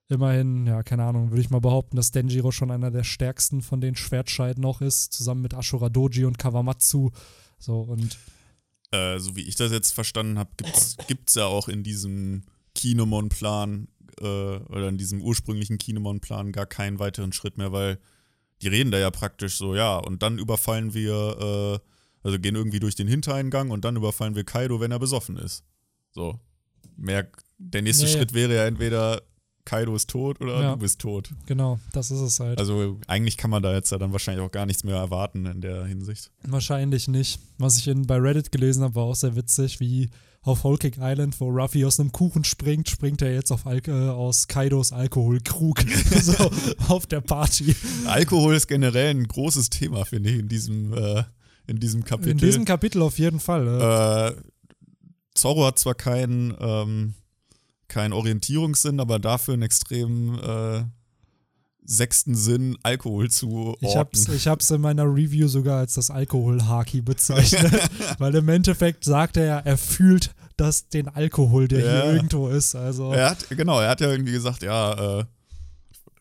[0.09, 3.81] immerhin, ja, keine Ahnung, würde ich mal behaupten, dass Denjiro schon einer der stärksten von
[3.81, 7.11] den Schwertscheiden noch ist, zusammen mit Ashura Doji und Kawamatsu.
[7.59, 8.17] So und.
[8.91, 10.51] Äh, so wie ich das jetzt verstanden habe,
[11.07, 12.43] gibt es ja auch in diesem
[12.75, 13.89] Kinemon-Plan
[14.21, 17.99] äh, oder in diesem ursprünglichen Kinemon-Plan gar keinen weiteren Schritt mehr, weil
[18.63, 21.89] die reden da ja praktisch so, ja, und dann überfallen wir, äh,
[22.23, 25.65] also gehen irgendwie durch den Hintereingang und dann überfallen wir Kaido, wenn er besoffen ist.
[26.19, 26.41] So.
[26.97, 27.29] Mehr,
[27.59, 28.11] der nächste nee.
[28.11, 29.23] Schritt wäre ja entweder
[29.65, 31.31] Kaido ist tot oder ja, du bist tot.
[31.47, 32.59] Genau, das ist es halt.
[32.59, 35.61] Also eigentlich kann man da jetzt ja dann wahrscheinlich auch gar nichts mehr erwarten in
[35.61, 36.33] der Hinsicht.
[36.43, 37.39] Wahrscheinlich nicht.
[37.59, 40.09] Was ich in, bei Reddit gelesen habe, war auch sehr witzig, wie
[40.43, 43.81] auf Whole Cake Island, wo Ruffy aus einem Kuchen springt, springt er jetzt auf Al
[43.87, 45.81] äh, aus Kaidos Alkoholkrug
[46.23, 46.51] so
[46.89, 47.77] auf der Party.
[48.07, 51.25] Alkohol ist generell ein großes Thema, finde ich, in diesem, äh,
[51.67, 52.31] in diesem Kapitel.
[52.31, 54.37] In diesem Kapitel auf jeden Fall.
[54.37, 54.41] Äh,
[55.39, 57.15] Zorro hat zwar keinen ähm,
[57.89, 60.85] kein Orientierungssinn, aber dafür einen extremen äh,
[61.85, 63.87] sechsten Sinn, Alkohol zu orten.
[63.87, 67.73] Ich hab's, ich hab's in meiner Review sogar als das Alkohol-Haki bezeichnet,
[68.19, 72.03] weil im Endeffekt sagt er ja, er fühlt das, den Alkohol, der ja.
[72.03, 72.75] hier irgendwo ist.
[72.75, 73.13] Also.
[73.13, 75.25] Er hat, genau, er hat ja irgendwie gesagt, ja, äh,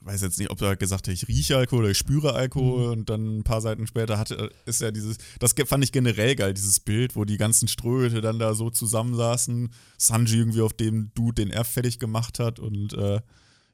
[0.08, 2.92] weiß jetzt nicht, ob er gesagt hat, ich rieche Alkohol oder ich spüre Alkohol mhm.
[2.92, 6.54] und dann ein paar Seiten später hatte, ist ja dieses, das fand ich generell geil,
[6.54, 11.44] dieses Bild, wo die ganzen Ströte dann da so zusammensaßen, Sanji irgendwie auf dem Dude,
[11.44, 13.20] den er fertig gemacht hat und äh,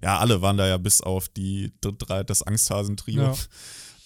[0.01, 3.23] ja, alle waren da ja bis auf die drei, das Angsthasentrio.
[3.23, 3.35] Ja.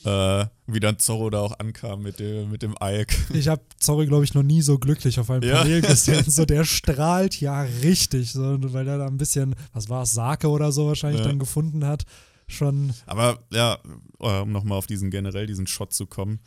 [0.07, 3.13] Äh, wie dann Zorro da auch ankam mit dem, mit dem Ike.
[3.33, 5.61] Ich habe Zorro, glaube ich, noch nie so glücklich auf einem ja.
[5.61, 6.23] Panel gesehen.
[6.27, 10.47] So, der strahlt ja richtig, so, weil er da ein bisschen, was war es, Sake
[10.47, 11.27] oder so wahrscheinlich ja.
[11.27, 12.03] dann gefunden hat.
[12.47, 12.93] Schon.
[13.05, 13.79] Aber ja,
[14.19, 16.39] um nochmal auf diesen generell diesen Shot zu kommen,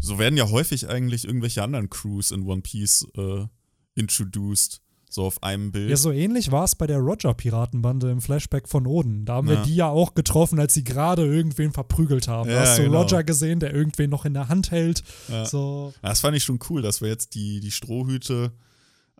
[0.00, 3.46] so werden ja häufig eigentlich irgendwelche anderen Crews in One Piece äh,
[3.94, 4.80] introduced
[5.14, 5.90] so auf einem Bild.
[5.90, 9.24] Ja, so ähnlich war es bei der Roger-Piratenbande im Flashback von Oden.
[9.24, 9.54] Da haben ja.
[9.54, 12.50] wir die ja auch getroffen, als sie gerade irgendwen verprügelt haben.
[12.50, 13.02] Ja, da hast du genau.
[13.02, 15.04] Roger gesehen, der irgendwen noch in der Hand hält.
[15.28, 15.46] Ja.
[15.46, 15.94] So.
[16.02, 18.50] das fand ich schon cool, dass wir jetzt die, die Strohhüte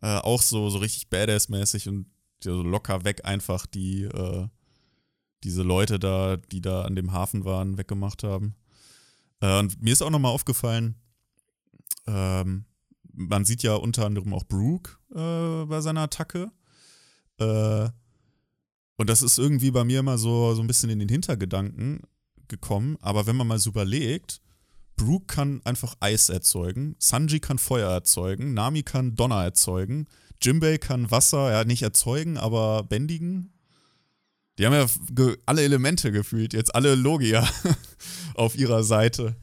[0.03, 2.07] äh, auch so, so richtig badass-mäßig und
[2.43, 4.49] so locker weg einfach die, äh,
[5.45, 8.57] diese Leute da, die da an dem Hafen waren, weggemacht haben.
[9.41, 10.97] Äh, und mir ist auch nochmal aufgefallen,
[12.09, 12.65] ähm,
[13.17, 16.51] man sieht ja unter anderem auch Brooke äh, bei seiner Attacke.
[17.39, 17.89] Äh,
[18.97, 22.03] und das ist irgendwie bei mir immer so, so ein bisschen in den Hintergedanken
[22.49, 22.97] gekommen.
[23.01, 24.41] Aber wenn man mal so überlegt,
[24.97, 30.07] Brooke kann einfach Eis erzeugen, Sanji kann Feuer erzeugen, Nami kann Donner erzeugen,
[30.41, 33.53] Jimbei kann Wasser, ja, nicht erzeugen, aber bändigen.
[34.59, 34.87] Die haben ja
[35.47, 37.49] alle Elemente gefühlt, jetzt alle Logia
[38.35, 39.35] auf ihrer Seite.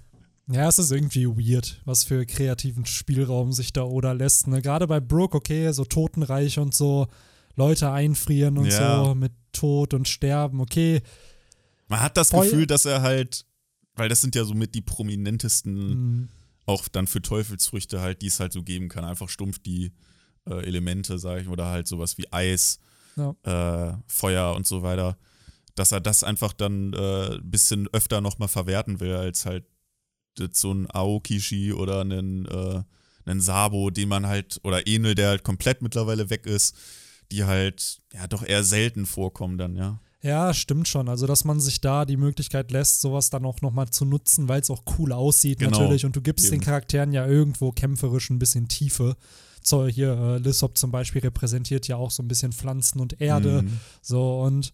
[0.52, 4.48] Ja, es ist irgendwie weird, was für kreativen Spielraum sich da Oda lässt.
[4.48, 4.62] Ne?
[4.62, 7.08] Gerade bei Brooke, okay, so Totenreich und so,
[7.56, 9.06] Leute einfrieren und ja.
[9.06, 11.02] so mit Tod und Sterben, okay.
[11.88, 13.46] Man hat das Voll Gefühl, dass er halt,
[13.96, 16.30] weil das sind ja somit die prominentesten, mhm.
[16.66, 19.04] auch dann für Teufelsfrüchte halt, die es halt so geben kann.
[19.04, 19.92] Einfach stumpf die
[20.48, 22.80] äh, Elemente, sag ich, oder halt sowas wie Eis,
[23.16, 23.36] ja.
[23.44, 25.18] äh, Feuer und so weiter.
[25.76, 29.66] Dass er das einfach dann ein äh, bisschen öfter nochmal verwerten will, als halt
[30.54, 32.84] so ein Aokishi oder einen, äh,
[33.26, 36.76] einen Sabo, den man halt, oder Enel, der halt komplett mittlerweile weg ist,
[37.32, 40.00] die halt ja doch eher selten vorkommen dann, ja.
[40.24, 41.10] Ja, stimmt schon.
[41.10, 44.62] Also, dass man sich da die Möglichkeit lässt, sowas dann auch nochmal zu nutzen, weil
[44.62, 45.72] es auch cool aussieht genau.
[45.72, 46.06] natürlich.
[46.06, 46.58] Und du gibst Eben.
[46.58, 49.16] den Charakteren ja irgendwo kämpferisch ein bisschen Tiefe.
[49.64, 53.64] So, hier, äh, Lissop zum Beispiel repräsentiert ja auch so ein bisschen Pflanzen und Erde.
[53.64, 53.80] Mhm.
[54.02, 54.72] So, und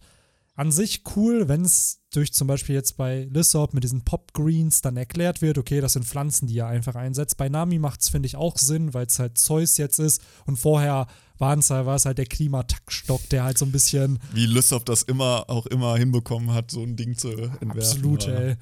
[0.58, 4.80] an sich cool, wenn es durch zum Beispiel jetzt bei Lissop mit diesen Pop Greens
[4.80, 7.36] dann erklärt wird, okay, das sind Pflanzen, die er einfach einsetzt.
[7.36, 10.56] Bei Nami macht es, finde ich, auch Sinn, weil es halt Zeus jetzt ist und
[10.56, 11.06] vorher
[11.38, 14.18] war es halt der Klimataktstock, der halt so ein bisschen.
[14.32, 17.70] Wie Lissop das immer auch immer hinbekommen hat, so ein Ding zu entwerfen.
[17.70, 18.56] Absolut, ey.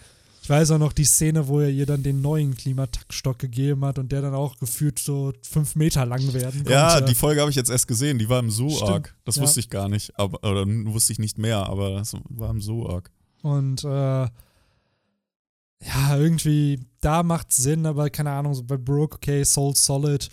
[0.46, 3.98] Ich weiß auch noch die Szene, wo er ihr dann den neuen Klimataktstock gegeben hat
[3.98, 6.70] und der dann auch gefühlt so fünf Meter lang werden konnte.
[6.70, 9.16] Ja, die Folge habe ich jetzt erst gesehen, die war im Zoo-Arc.
[9.24, 9.42] Das ja.
[9.42, 13.10] wusste ich gar nicht, aber, oder wusste ich nicht mehr, aber das war im Zoo-Arc.
[13.42, 14.30] Und äh, ja,
[16.16, 20.30] irgendwie, da macht Sinn, aber keine Ahnung, so bei Brooke, okay, Soul Solid.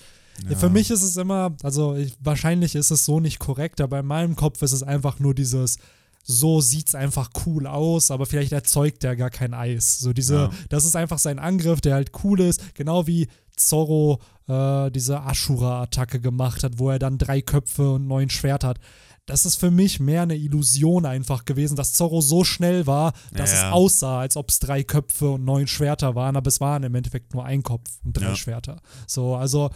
[0.47, 0.56] Ja.
[0.56, 4.06] Für mich ist es immer, also ich, wahrscheinlich ist es so nicht korrekt, aber in
[4.06, 5.80] meinem Kopf ist es einfach nur dieses,
[6.23, 9.99] so sieht's einfach cool aus, aber vielleicht erzeugt der gar kein Eis.
[9.99, 10.49] So diese, ja.
[10.69, 16.19] das ist einfach sein Angriff, der halt cool ist, genau wie Zorro äh, diese Ashura-Attacke
[16.19, 18.79] gemacht hat, wo er dann drei Köpfe und neun Schwert hat.
[19.25, 23.51] Das ist für mich mehr eine Illusion einfach gewesen, dass Zorro so schnell war, dass
[23.53, 23.67] ja.
[23.67, 26.95] es aussah, als ob es drei Köpfe und neun Schwerter waren, aber es waren im
[26.95, 28.36] Endeffekt nur ein Kopf und drei ja.
[28.36, 28.81] Schwerter.
[29.07, 29.69] So, also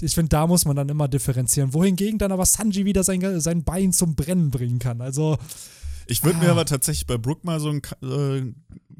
[0.00, 1.74] ich finde, da muss man dann immer differenzieren.
[1.74, 5.00] Wohingegen dann aber Sanji wieder sein, sein Bein zum Brennen bringen kann.
[5.00, 5.38] Also.
[6.06, 6.44] Ich würde ah.
[6.44, 8.52] mir aber tatsächlich bei Brook mal so einen äh,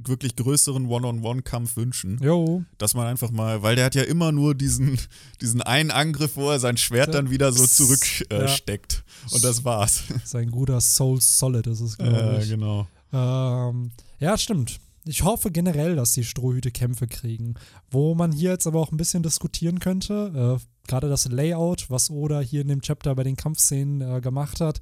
[0.09, 2.19] wirklich größeren One-on-One-Kampf wünschen.
[2.23, 2.65] Jo.
[2.79, 4.99] Dass man einfach mal, weil der hat ja immer nur diesen,
[5.41, 8.93] diesen einen Angriff, wo er sein Schwert dann wieder so zurücksteckt.
[8.93, 9.35] Äh, ja.
[9.35, 10.05] Und das war's.
[10.25, 12.49] Sein guter Soul Solid ist es, glaube ich.
[12.49, 12.87] Ja, genau.
[13.13, 14.81] Ähm, ja, stimmt.
[15.05, 17.55] Ich hoffe generell, dass die Strohhüte Kämpfe kriegen.
[17.91, 22.11] Wo man hier jetzt aber auch ein bisschen diskutieren könnte, äh, gerade das Layout, was
[22.11, 24.81] Oda hier in dem Chapter bei den Kampfszenen äh, gemacht hat,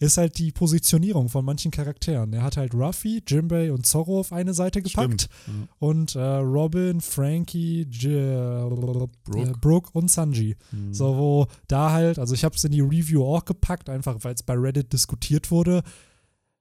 [0.00, 2.32] ist halt die Positionierung von manchen Charakteren.
[2.32, 5.68] Er hat halt Ruffy, Jimbei und Zorro auf eine Seite gepackt Stimmt.
[5.78, 9.58] und äh, Robin, Frankie, J äh, Brooke.
[9.60, 9.90] Brooke.
[9.92, 10.56] und Sanji.
[10.72, 10.92] Mhm.
[10.92, 14.34] So, wo da halt, also ich habe es in die Review auch gepackt, einfach weil
[14.34, 15.82] es bei Reddit diskutiert wurde.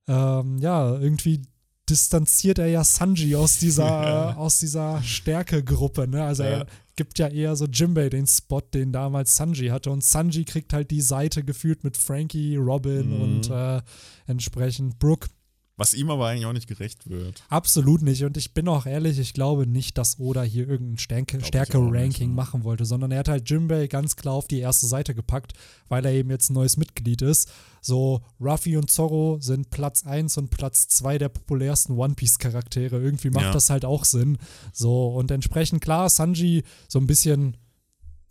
[0.08, 1.42] Ähm, ja, irgendwie
[1.90, 4.36] distanziert er ja Sanji aus dieser, ja.
[4.36, 6.08] aus dieser Stärkegruppe.
[6.08, 6.24] Ne?
[6.24, 6.50] Also ja.
[6.50, 9.92] er gibt ja eher so Jimbei den Spot, den damals Sanji hatte.
[9.92, 13.22] Und Sanji kriegt halt die Seite gefühlt mit Frankie, Robin mhm.
[13.22, 13.82] und äh,
[14.28, 15.28] entsprechend Brooke.
[15.76, 17.44] Was ihm aber eigentlich auch nicht gerecht wird.
[17.50, 18.24] Absolut nicht.
[18.24, 22.36] Und ich bin auch ehrlich, ich glaube nicht, dass Oda hier irgendein Stärke-Ranking ne?
[22.36, 25.54] machen wollte, sondern er hat halt Jimbei ganz klar auf die erste Seite gepackt,
[25.88, 27.52] weil er eben jetzt ein neues Mitglied ist.
[27.82, 33.02] So, Ruffy und Zorro sind Platz 1 und Platz 2 der populärsten One Piece-Charaktere.
[33.02, 33.52] Irgendwie macht ja.
[33.52, 34.38] das halt auch Sinn.
[34.74, 37.58] So, und entsprechend klar, Sanji so ein bisschen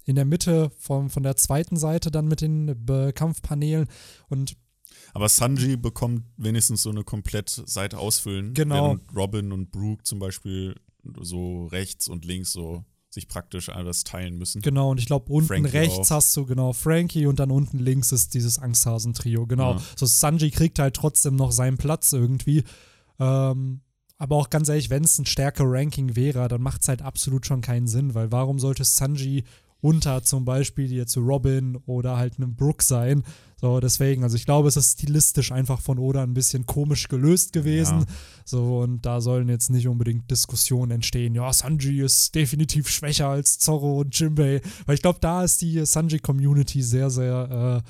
[0.04, 3.88] in der Mitte von, von der zweiten Seite dann mit den Kampfpaneelen
[4.28, 4.56] und
[5.14, 8.54] aber Sanji bekommt wenigstens so eine komplett Seite ausfüllen.
[8.54, 8.88] Genau.
[8.88, 10.74] Während Robin und Brooke zum Beispiel
[11.20, 14.62] so rechts und links so sich praktisch alles teilen müssen.
[14.62, 16.16] Genau, und ich glaube, unten Frankie rechts auch.
[16.16, 19.46] hast du genau Frankie und dann unten links ist dieses Angsthasen-Trio.
[19.46, 19.74] Genau.
[19.74, 19.82] Ja.
[19.96, 22.64] So Sanji kriegt halt trotzdem noch seinen Platz irgendwie.
[23.18, 23.82] Ähm,
[24.16, 27.44] aber auch ganz ehrlich, wenn es ein stärker Ranking wäre, dann macht es halt absolut
[27.44, 29.44] schon keinen Sinn, weil warum sollte Sanji
[29.82, 33.24] unter zum Beispiel jetzt Robin oder halt einem Brook sein.
[33.60, 37.52] So, deswegen, also ich glaube, es ist stilistisch einfach von Oda ein bisschen komisch gelöst
[37.52, 38.00] gewesen.
[38.00, 38.06] Ja.
[38.44, 41.34] So, und da sollen jetzt nicht unbedingt Diskussionen entstehen.
[41.34, 44.60] Ja, Sanji ist definitiv schwächer als Zorro und Jimbei.
[44.86, 47.88] Weil ich glaube, da ist die Sanji-Community sehr, sehr äh,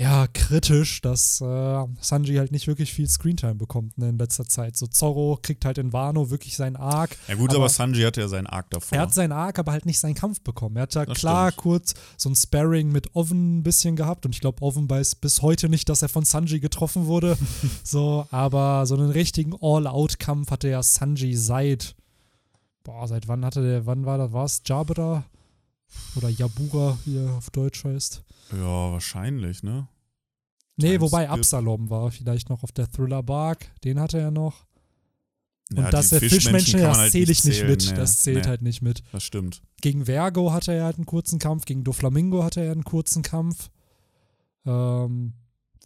[0.00, 4.74] ja, kritisch, dass äh, Sanji halt nicht wirklich viel Screentime bekommt ne, in letzter Zeit.
[4.74, 7.18] So Zorro kriegt halt in Wano wirklich seinen Arc.
[7.28, 8.96] Ja gut, aber, aber Sanji hatte ja seinen Arc davor.
[8.96, 10.76] Er hat seinen Arc, aber halt nicht seinen Kampf bekommen.
[10.76, 11.62] Er hat ja das klar stimmt.
[11.62, 15.42] kurz so ein Sparring mit Oven ein bisschen gehabt und ich glaube, Oven weiß bis
[15.42, 17.36] heute nicht, dass er von Sanji getroffen wurde.
[17.84, 21.94] so, aber so einen richtigen All-Out-Kampf hatte ja Sanji seit,
[22.84, 25.24] boah, seit wann hatte der, wann war das, war es Jabra?
[26.16, 28.22] Oder Yabura, wie er auf Deutsch heißt.
[28.52, 29.88] Ja, wahrscheinlich, ne?
[30.76, 33.70] Nee, Times wobei Absalom war vielleicht noch auf der Thriller Bark.
[33.84, 34.66] Den hatte er noch.
[35.70, 37.86] Und ja, das der Fischmenschen, das halt zähle ich nicht mit.
[37.86, 39.04] Nee, das zählt nee, halt nicht mit.
[39.12, 39.62] Das stimmt.
[39.80, 43.70] Gegen Vergo hatte er halt einen kurzen Kampf, gegen Doflamingo hatte er einen kurzen Kampf.
[44.66, 45.34] Ähm,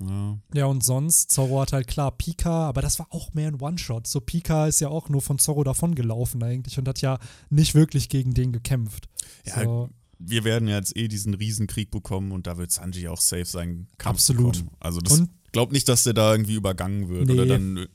[0.00, 0.38] ja.
[0.54, 4.06] ja, und sonst, Zorro hat halt klar Pika, aber das war auch mehr ein One-Shot.
[4.06, 7.18] So, Pika ist ja auch nur von Zorro davongelaufen eigentlich und hat ja
[7.50, 9.08] nicht wirklich gegen den gekämpft.
[9.44, 9.90] Ja, so
[10.28, 13.88] wir werden ja jetzt eh diesen Riesenkrieg bekommen und da wird Sanji auch safe sein
[13.98, 14.54] Kampf Absolut.
[14.54, 14.76] bekommen.
[14.80, 17.32] Also das glaub nicht, dass der da irgendwie übergangen wird nee.
[17.32, 17.86] oder dann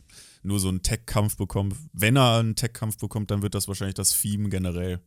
[0.41, 1.75] nur so einen Tech-Kampf bekommt.
[1.93, 5.01] Wenn er einen Tech-Kampf bekommt, dann wird das wahrscheinlich das Theme generell.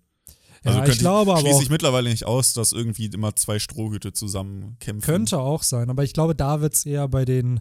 [0.64, 4.12] Also ja, ich glaube aber schließe ich mittlerweile nicht aus, dass irgendwie immer zwei Strohhüte
[4.12, 5.04] zusammen kämpfen.
[5.04, 7.61] Könnte auch sein, aber ich glaube, da wird es eher bei den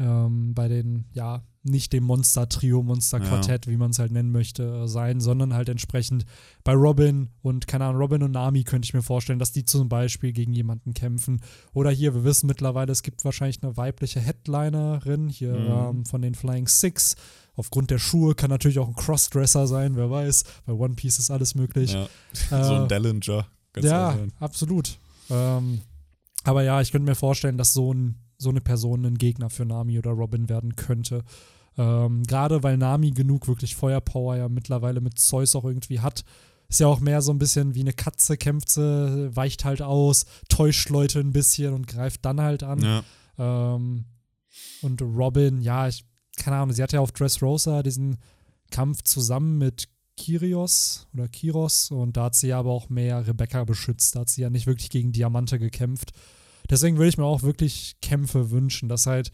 [0.00, 3.72] ähm, bei den, ja, nicht dem Monster-Trio, Monster-Quartett, ja.
[3.72, 6.24] wie man es halt nennen möchte, äh, sein, sondern halt entsprechend
[6.64, 9.88] bei Robin und, keine Ahnung, Robin und Nami könnte ich mir vorstellen, dass die zum
[9.88, 11.42] Beispiel gegen jemanden kämpfen.
[11.74, 15.98] Oder hier, wir wissen mittlerweile, es gibt wahrscheinlich eine weibliche Headlinerin hier mhm.
[15.98, 17.16] ähm, von den Flying Six.
[17.56, 20.44] Aufgrund der Schuhe kann natürlich auch ein Crossdresser sein, wer weiß.
[20.64, 21.92] Bei One Piece ist alles möglich.
[21.92, 22.04] Ja.
[22.50, 23.46] Äh, so ein Dellinger.
[23.82, 24.98] Ja, absolut.
[25.28, 25.82] Ähm,
[26.44, 29.64] aber ja, ich könnte mir vorstellen, dass so ein so eine Person ein Gegner für
[29.64, 31.22] Nami oder Robin werden könnte.
[31.76, 36.24] Ähm, Gerade weil Nami genug wirklich Feuerpower ja mittlerweile mit Zeus auch irgendwie hat.
[36.68, 40.24] Ist ja auch mehr so ein bisschen wie eine Katze, kämpft sie, weicht halt aus,
[40.48, 42.80] täuscht Leute ein bisschen und greift dann halt an.
[42.82, 43.04] Ja.
[43.38, 44.06] Ähm,
[44.80, 46.04] und Robin, ja, ich,
[46.36, 48.16] keine Ahnung, sie hatte ja auf Dressrosa diesen
[48.70, 53.64] Kampf zusammen mit Kyrios oder Kiros und da hat sie ja aber auch mehr Rebecca
[53.64, 54.14] beschützt.
[54.14, 56.12] Da hat sie ja nicht wirklich gegen Diamante gekämpft.
[56.70, 59.30] Deswegen würde ich mir auch wirklich Kämpfe wünschen, dass halt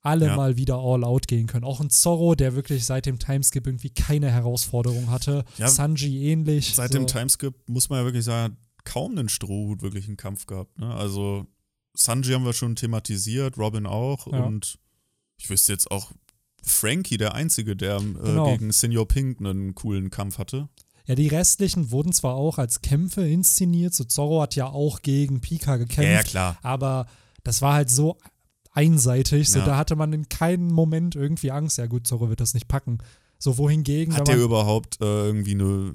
[0.00, 0.36] alle ja.
[0.36, 1.64] mal wieder all out gehen können.
[1.64, 5.44] Auch ein Zorro, der wirklich seit dem Timeskip irgendwie keine Herausforderung hatte.
[5.58, 6.74] Ja, Sanji ähnlich.
[6.74, 6.98] Seit so.
[6.98, 10.78] dem Timeskip muss man ja wirklich sagen, kaum einen Strohhut wirklich einen Kampf gehabt.
[10.78, 10.92] Ne?
[10.92, 11.46] Also
[11.94, 14.26] Sanji haben wir schon thematisiert, Robin auch.
[14.26, 14.42] Ja.
[14.42, 14.78] Und
[15.36, 16.10] ich wüsste jetzt auch
[16.64, 18.50] Frankie, der Einzige, der äh, genau.
[18.50, 20.68] gegen Senior Pink einen coolen Kampf hatte.
[21.12, 25.40] Ja, die restlichen wurden zwar auch als Kämpfe inszeniert, so Zorro hat ja auch gegen
[25.42, 26.56] Pika gekämpft, Ja, ja, klar.
[26.62, 27.06] aber
[27.44, 28.16] das war halt so
[28.72, 29.66] einseitig, so Ja.
[29.66, 32.98] da hatte man in keinem Moment irgendwie Angst, ja gut, Zorro wird das nicht packen.
[33.38, 35.94] So wohingegen, Hat der überhaupt äh, irgendwie eine.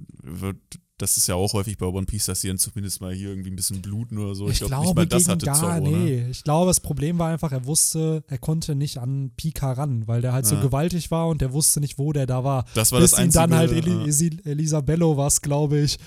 [1.00, 3.52] Das ist ja auch häufig bei One Piece, dass sie dann zumindest mal hier irgendwie
[3.52, 4.50] ein bisschen bluten oder so.
[4.50, 5.98] ich, glaub, glaube nicht mal das hatte gar, Zorro, ne?
[5.98, 6.26] nee.
[6.32, 10.22] Ich glaube, das Problem war einfach, er wusste, er konnte nicht an Pika ran, weil
[10.22, 10.62] der halt so Ja.
[10.62, 12.66] gewaltig war und der wusste nicht, wo der da war.
[12.74, 13.42] Das war Bis das ihn einzige.
[13.48, 15.98] dann halt Eli äh, Esi- Elisabello war es, glaube ich.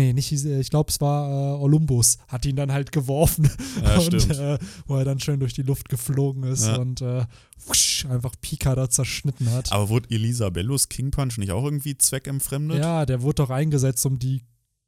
[0.00, 3.50] Nee, nicht, Isi- ich glaube, es war äh, Olympus, hat ihn dann halt geworfen
[3.82, 6.76] Ja, und äh, wo er dann schön durch die Luft geflogen ist Ja.
[6.76, 7.26] und äh,
[7.66, 9.70] wusch, einfach Pika da zerschnitten hat.
[9.72, 12.78] aber wurde Elisabellos King Punch nicht auch irgendwie zweckentfremdet?
[12.78, 14.40] Ja, der wurde doch eingesetzt, um die,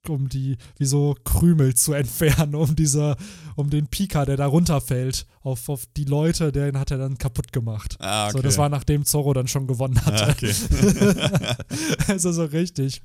[0.08, 3.16] um die, wie so Krümel zu entfernen, um dieser,
[3.54, 7.52] um den Pika, der da runterfällt, auf, auf die Leute, den hat er dann kaputt
[7.52, 7.96] gemacht.
[8.00, 8.38] Ah, okay.
[8.38, 10.26] So, das war nachdem Zorro dann schon gewonnen hatte.
[10.26, 10.52] ah, okay.
[12.08, 13.02] also so richtig,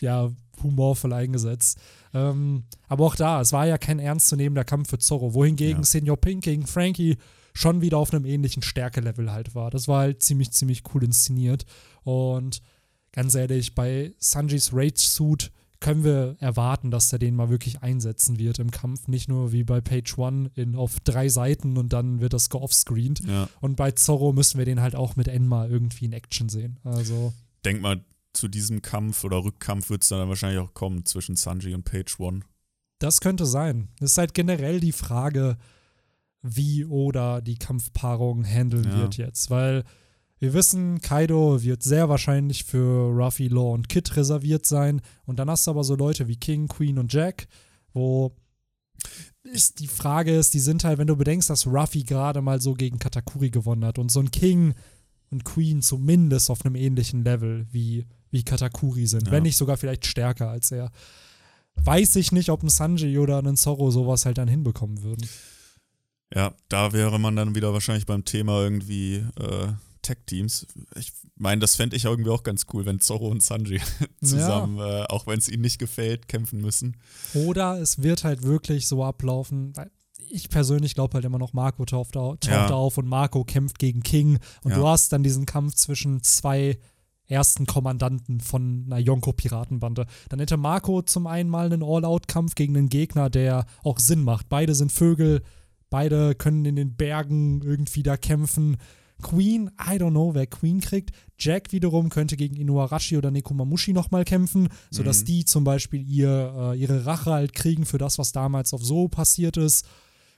[0.00, 0.30] ja,
[0.62, 1.78] humorvoll eingesetzt.
[2.14, 5.84] Ähm, aber auch da, es war ja kein ernstzunehmender Kampf für Zorro, wohingegen Ja.
[5.84, 7.16] Senior Pink gegen Frankie
[7.54, 9.70] schon wieder auf einem ähnlichen Stärkelevel halt war.
[9.70, 11.66] Das war halt ziemlich, ziemlich cool inszeniert.
[12.02, 12.62] Und
[13.12, 18.38] ganz ehrlich, bei Sanjis Rage Suit können wir erwarten, dass er den mal wirklich einsetzen
[18.38, 19.08] wird im Kampf.
[19.08, 23.20] Nicht nur wie bei Page One in, auf drei Seiten und dann wird das geoffscreened.
[23.26, 23.48] ja.
[23.60, 26.78] Und bei Zorro müssen wir den halt auch mit Enma irgendwie in Action sehen.
[26.84, 27.32] Also,
[27.64, 28.00] Denk mal,
[28.32, 32.18] zu diesem Kampf oder Rückkampf wird es dann wahrscheinlich auch kommen zwischen Sanji und Page
[32.20, 32.40] One.
[32.98, 33.88] das könnte sein.
[34.00, 35.56] Es ist halt generell die Frage,
[36.40, 38.98] wie oder die Kampfpaarung handeln Ja.
[38.98, 39.50] wird jetzt.
[39.50, 39.82] Weil
[40.38, 45.00] wir wissen, Kaido wird sehr wahrscheinlich für Ruffy, Law und Kid reserviert sein.
[45.24, 47.48] Und dann hast du aber so Leute wie King, Queen und Jack,
[47.92, 48.36] wo
[49.42, 52.74] ist die Frage ist, die sind halt, wenn du bedenkst, dass Ruffy gerade mal so
[52.74, 54.74] gegen Katakuri gewonnen hat und so ein King
[55.30, 59.32] und Queen zumindest auf einem ähnlichen Level wie, wie Katakuri sind, Ja.
[59.32, 60.90] wenn nicht sogar vielleicht stärker als er.
[61.76, 65.26] Weiß ich nicht, ob ein Sanji oder ein Zorro sowas halt dann hinbekommen würden.
[66.34, 69.68] Ja, da wäre man dann wieder wahrscheinlich beim Thema irgendwie äh,
[70.02, 70.66] Tech-Teams.
[70.96, 73.80] Ich meine, das fände ich irgendwie auch ganz cool, wenn Zorro und Sanji
[74.22, 76.96] zusammen, äh, auch wenn es ihnen nicht gefällt, kämpfen müssen.
[77.34, 79.90] Oder es wird halt wirklich so ablaufen, weil
[80.30, 82.68] ich persönlich glaube halt immer noch, Marco taucht, au- taucht Ja.
[82.70, 84.78] auf und Marco kämpft gegen King und Ja.
[84.78, 86.78] du hast dann diesen Kampf zwischen zwei
[87.32, 90.06] ersten Kommandanten von einer Yonko-Piratenbande.
[90.28, 94.48] Dann hätte Marco zum einen mal einen All-Out-Kampf gegen einen Gegner, der auch Sinn macht.
[94.48, 95.42] Beide sind Vögel,
[95.90, 98.76] beide können in den Bergen irgendwie da kämpfen.
[99.22, 101.10] Queen, I don't know, wer Queen kriegt.
[101.38, 105.24] Jack wiederum könnte gegen Inuarashi oder Nekomamushi nochmal kämpfen, sodass Mhm.
[105.26, 109.08] die zum Beispiel ihr, äh, ihre Rache halt kriegen für das, was damals auf So
[109.08, 109.86] passiert ist.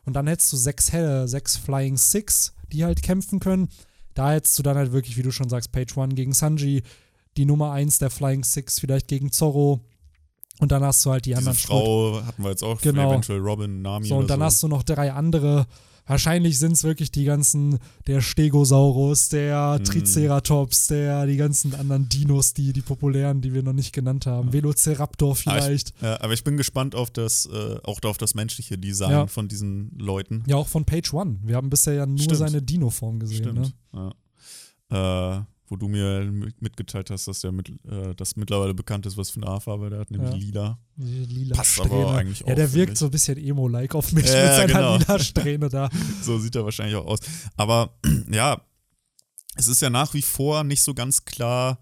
[0.04, 3.68] Und dann hättest du sechs, Helle, sechs Flying Six, die halt kämpfen können.
[4.14, 6.82] Da hättest du dann halt wirklich, wie du schon sagst, Page One gegen Sanji,
[7.36, 9.80] die Nummer eins der Flying Six vielleicht gegen Zorro.
[10.60, 13.10] Und dann hast du halt die Diese anderen Frau hatten wir jetzt auch, Genau.
[13.10, 14.44] eventuell Robin, Nami so, und dann so.
[14.44, 15.66] hast du noch drei andere.
[16.06, 19.84] Wahrscheinlich sind es wirklich die ganzen, der Stegosaurus, der Mhm.
[19.84, 24.52] Triceratops, der, die ganzen anderen Dinos, die, die populären, die wir noch nicht genannt haben.
[24.52, 25.94] Velociraptor Ah, vielleicht.
[26.02, 29.26] Ja, aber ich bin gespannt auf das, äh, auch auf das menschliche Design Ja.
[29.26, 30.42] von diesen Leuten.
[30.46, 31.38] Ja, auch von Page One.
[31.42, 32.36] Wir haben bisher ja nur Stimmt.
[32.38, 33.54] seine Dino-Form gesehen.
[33.54, 33.64] Ne?
[33.64, 33.74] Stimmt.
[34.90, 35.38] Ja.
[35.38, 39.16] Äh, wo du mir mit- mitgeteilt hast, dass der mit, äh, das mittlerweile bekannt ist,
[39.16, 40.36] was für eine Haarfarbe der hat, nämlich Ja.
[40.36, 40.78] lila.
[40.96, 41.94] Lila Passt Strähne.
[41.94, 42.48] aber eigentlich auch.
[42.48, 44.96] Ja, der finde wirkt so ein bisschen emo-like auf mich Ja, mit seiner genau.
[44.98, 45.88] lila Strähne da.
[46.22, 47.20] So sieht er wahrscheinlich auch aus.
[47.56, 47.94] Aber
[48.30, 48.60] ja,
[49.56, 51.78] es ist ja nach wie vor nicht so ganz klar,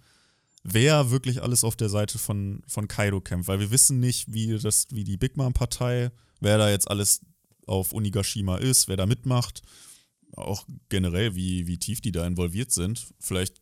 [0.62, 4.58] wer wirklich alles auf der Seite von, von Kaido kämpft, weil wir wissen nicht, wie,
[4.58, 7.20] das, wie die Big Mom-Partei, wer da jetzt alles
[7.66, 9.62] auf Onigashima ist, wer da mitmacht,
[10.36, 13.08] auch generell, wie, wie tief die da involviert sind.
[13.20, 13.61] Vielleicht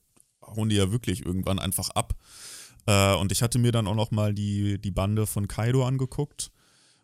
[0.57, 2.15] hauen die ja wirklich irgendwann einfach ab.
[2.87, 6.51] Äh, und ich hatte mir dann auch noch mal die, die Bande von Kaido angeguckt.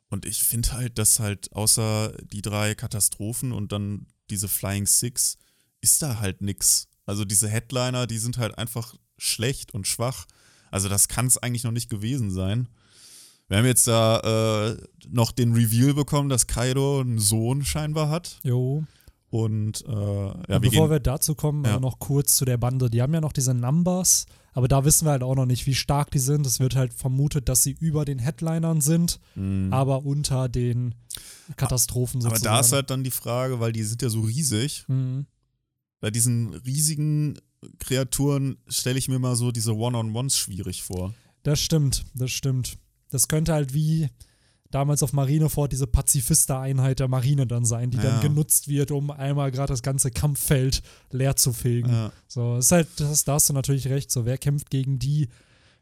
[0.09, 5.39] Und ich finde halt, dass halt außer die drei Katastrophen und dann diese Flying Six
[5.81, 6.89] ist da halt nix.
[7.07, 10.27] Also diese Headliner, die sind halt einfach schlecht und schwach.
[10.71, 12.69] Also das kann es eigentlich noch nicht gewesen sein.
[13.49, 14.77] Wir haben jetzt da äh,
[15.09, 18.41] noch den Reveal bekommen, dass Kaido einen Sohn scheinbar hat.
[18.43, 18.85] Jo.
[19.29, 21.77] Und äh, ja, Und bevor wir dazu kommen, Ja.
[21.77, 22.89] äh, noch kurz zu der Bande.
[22.91, 25.75] Die haben ja noch diese Numbers, aber da wissen wir halt auch noch nicht, wie
[25.75, 26.47] stark die sind.
[26.47, 29.73] Es wird halt vermutet, dass sie über den Headlinern sind, Mhm.
[29.73, 30.95] aber unter den
[31.57, 32.55] Katastrophen aber sozusagen.
[32.55, 34.85] da ist halt dann die Frage, weil die sind ja so riesig.
[34.89, 35.27] Mhm.
[36.01, 37.38] Bei diesen riesigen
[37.79, 41.15] Kreaturen stelle ich mir mal so diese One-on-Ones schwierig vor.
[41.42, 42.79] Das stimmt, das stimmt.
[43.11, 44.09] Das könnte halt wie
[44.71, 48.02] damals auf Marineford diese Pazifista-Einheit der Marine dann sein, die Ja.
[48.04, 51.88] dann genutzt wird, um einmal gerade das ganze Kampffeld leer zu fegen.
[51.90, 52.12] Ja.
[52.29, 54.10] So, ist halt, das, da hast du natürlich recht.
[54.10, 55.29] So, wer kämpft gegen die?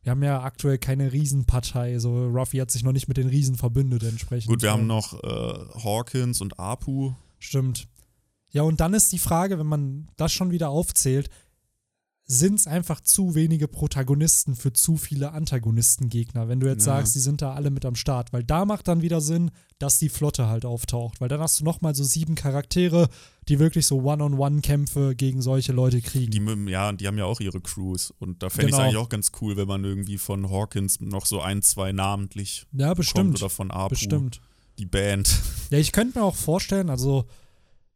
[0.03, 1.99] wir haben ja aktuell keine Riesenpartei.
[1.99, 4.49] So, Ruffy hat sich noch nicht mit den Riesen verbündet entsprechend.
[4.51, 7.13] Gut, wir haben noch äh, Hawkins und Apu.
[7.39, 7.89] Stimmt.
[8.51, 11.31] Ja, und dann ist die Frage, wenn man das schon wieder aufzählt,
[12.27, 16.97] sind es einfach zu wenige Protagonisten für zu viele Antagonistengegner, wenn du jetzt Ja.
[16.97, 18.33] sagst, die sind da alle mit am Start.
[18.33, 21.21] Weil da macht dann wieder Sinn, dass die Flotte halt auftaucht.
[21.21, 23.09] Weil dann hast du nochmal so sieben Charaktere,
[23.49, 26.31] die wirklich so One-on-One-Kämpfe gegen solche Leute kriegen.
[26.31, 28.13] Die, ja, die haben ja auch ihre Crews.
[28.19, 28.85] Und da fände ich es Genau.
[28.89, 32.87] eigentlich auch ganz cool, wenn man irgendwie von Hawkins noch so ein, zwei namentlich ja,
[32.89, 33.37] kommt bestimmt.
[33.43, 33.91] oder von Apu.
[33.91, 34.41] Bestimmt.
[34.79, 35.41] Die Band.
[35.71, 37.27] Ja, ich könnte mir auch vorstellen, also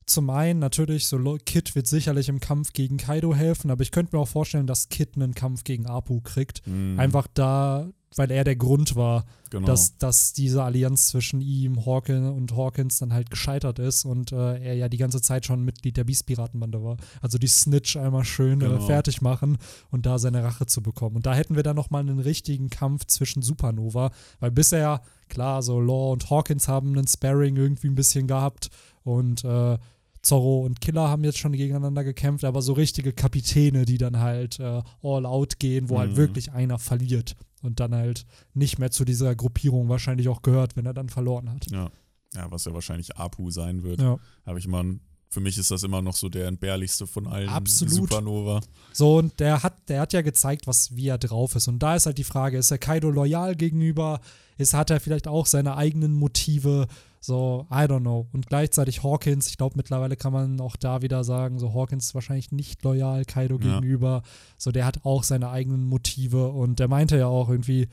[0.09, 4.17] zum einen natürlich, so Kid wird sicherlich im Kampf gegen Kaido helfen, aber ich könnte
[4.17, 6.67] mir auch vorstellen, dass Kid einen Kampf gegen Apu kriegt.
[6.67, 9.67] Mhm, Einfach da, weil er der Grund war, genau.
[9.67, 14.59] dass, dass diese Allianz zwischen ihm, Hawkins und Hawkins dann halt gescheitert ist und äh,
[14.63, 16.97] er ja die ganze Zeit schon Mitglied der Beast-Piratenbande war.
[17.21, 18.81] Also die Snitch einmal schön äh, Genau.
[18.87, 19.59] fertig machen
[19.91, 21.17] und da seine Rache zu bekommen.
[21.17, 25.81] Und da hätten wir dann nochmal einen richtigen Kampf zwischen Supernova, weil bisher, klar, so
[25.81, 28.71] Law und Hawkins haben einen Sparring irgendwie ein bisschen gehabt
[29.05, 29.77] und äh,
[30.23, 34.59] Zorro und Killer haben jetzt schon gegeneinander gekämpft, aber so richtige Kapitäne, die dann halt
[34.61, 36.16] äh, all out gehen, wo halt Mhm.
[36.16, 40.87] wirklich einer verliert und dann halt nicht mehr zu dieser Gruppierung wahrscheinlich auch gehört, wenn
[40.87, 41.71] er dann verloren hat.
[41.71, 41.91] ja.
[42.35, 44.01] ja, was ja wahrscheinlich Apu sein wird.
[44.01, 44.19] Ja.
[44.45, 44.85] Habe ich immer,
[45.31, 47.95] für mich ist das immer noch so der entbehrlichste von allen Absolut.
[47.95, 48.61] Supernova.
[48.93, 51.69] So, und der hat, der hat ja gezeigt, was, wie er drauf ist.
[51.69, 54.21] Und da ist halt die Frage, ist er Kaido loyal gegenüber?
[54.57, 56.87] Ist, hat er vielleicht auch seine eigenen Motive?
[57.21, 58.29] So, I don't know.
[58.33, 62.14] Und gleichzeitig Hawkins, ich glaube, mittlerweile kann man auch da wieder sagen, so Hawkins ist
[62.14, 63.81] wahrscheinlich nicht loyal Kaido Ja.
[63.81, 64.23] gegenüber.
[64.57, 66.49] So, der hat auch seine eigenen Motive.
[66.49, 67.89] Und der meinte ja auch irgendwie,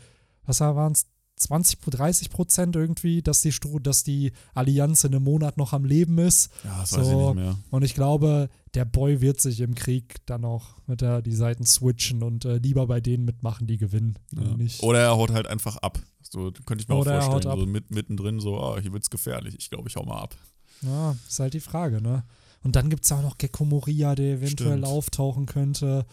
[0.45, 1.07] was waren es?
[1.37, 5.83] 20, 30 Prozent irgendwie, dass die, Stru- dass die Allianz in einem Monat noch am
[5.83, 6.49] Leben ist.
[6.63, 6.97] Ja, das So.
[7.01, 7.57] weiß ich nicht mehr.
[7.71, 11.65] Und ich glaube, der Boy wird sich im Krieg dann auch mit der, die Seiten
[11.65, 14.17] switchen und äh, lieber bei denen mitmachen, die gewinnen.
[14.33, 14.43] Ja.
[14.81, 15.99] Oder er haut halt einfach ab.
[16.35, 17.59] So könnte ich mir Oder er auch vorstellen.
[17.59, 19.55] So mit, mittendrin so, ah, hier wird's gefährlich.
[19.57, 20.35] Ich glaube, ich hau mal ab.
[20.81, 22.23] Ja, ist halt die Frage, ne?
[22.63, 24.85] Und dann gibt es auch noch Gecko Moria, der eventuell Stimmt.
[24.85, 26.05] auftauchen könnte.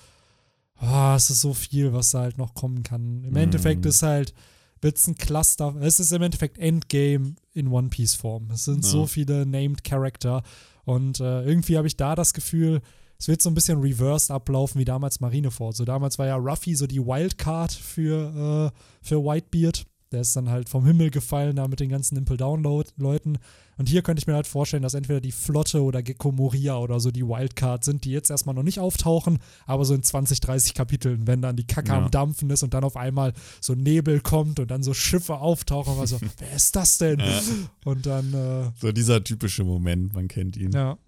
[0.77, 3.25] Ah, es ist so viel, was da halt noch kommen kann.
[3.25, 3.37] Im Mhm.
[3.37, 4.35] Endeffekt ist halt,
[4.81, 8.51] wird es ein Cluster, es ist im Endeffekt Endgame in One Piece Form.
[8.51, 8.91] Es sind Ja.
[8.91, 10.43] so viele Named Character
[10.85, 12.81] und äh, irgendwie habe ich da das Gefühl,
[13.19, 15.77] es wird so ein bisschen reversed ablaufen wie damals Marineford.
[15.77, 19.87] So damals war ja Ruffy so die Wildcard für, äh, für Whitebeard.
[20.13, 23.39] Der ist dann halt vom Himmel gefallen, da mit den ganzen Impel-Down-Leuten.
[23.79, 27.01] Und hier könnte ich mir halt vorstellen, dass entweder die Flotte oder Gecko Moria oder
[27.01, 30.75] so die Wildcard sind, die jetzt erstmal noch nicht auftauchen, aber so in 20, 30
[30.75, 31.99] Kapiteln, wenn dann die Kacke Ja.
[32.05, 35.93] am Dampfen ist und dann auf einmal so Nebel kommt und dann so Schiffe auftauchen
[35.93, 37.19] und man so, wer ist das denn?
[37.21, 37.41] Ja.
[37.85, 40.73] Und dann, äh, So dieser typische Moment, man kennt ihn.
[40.73, 40.99] ja,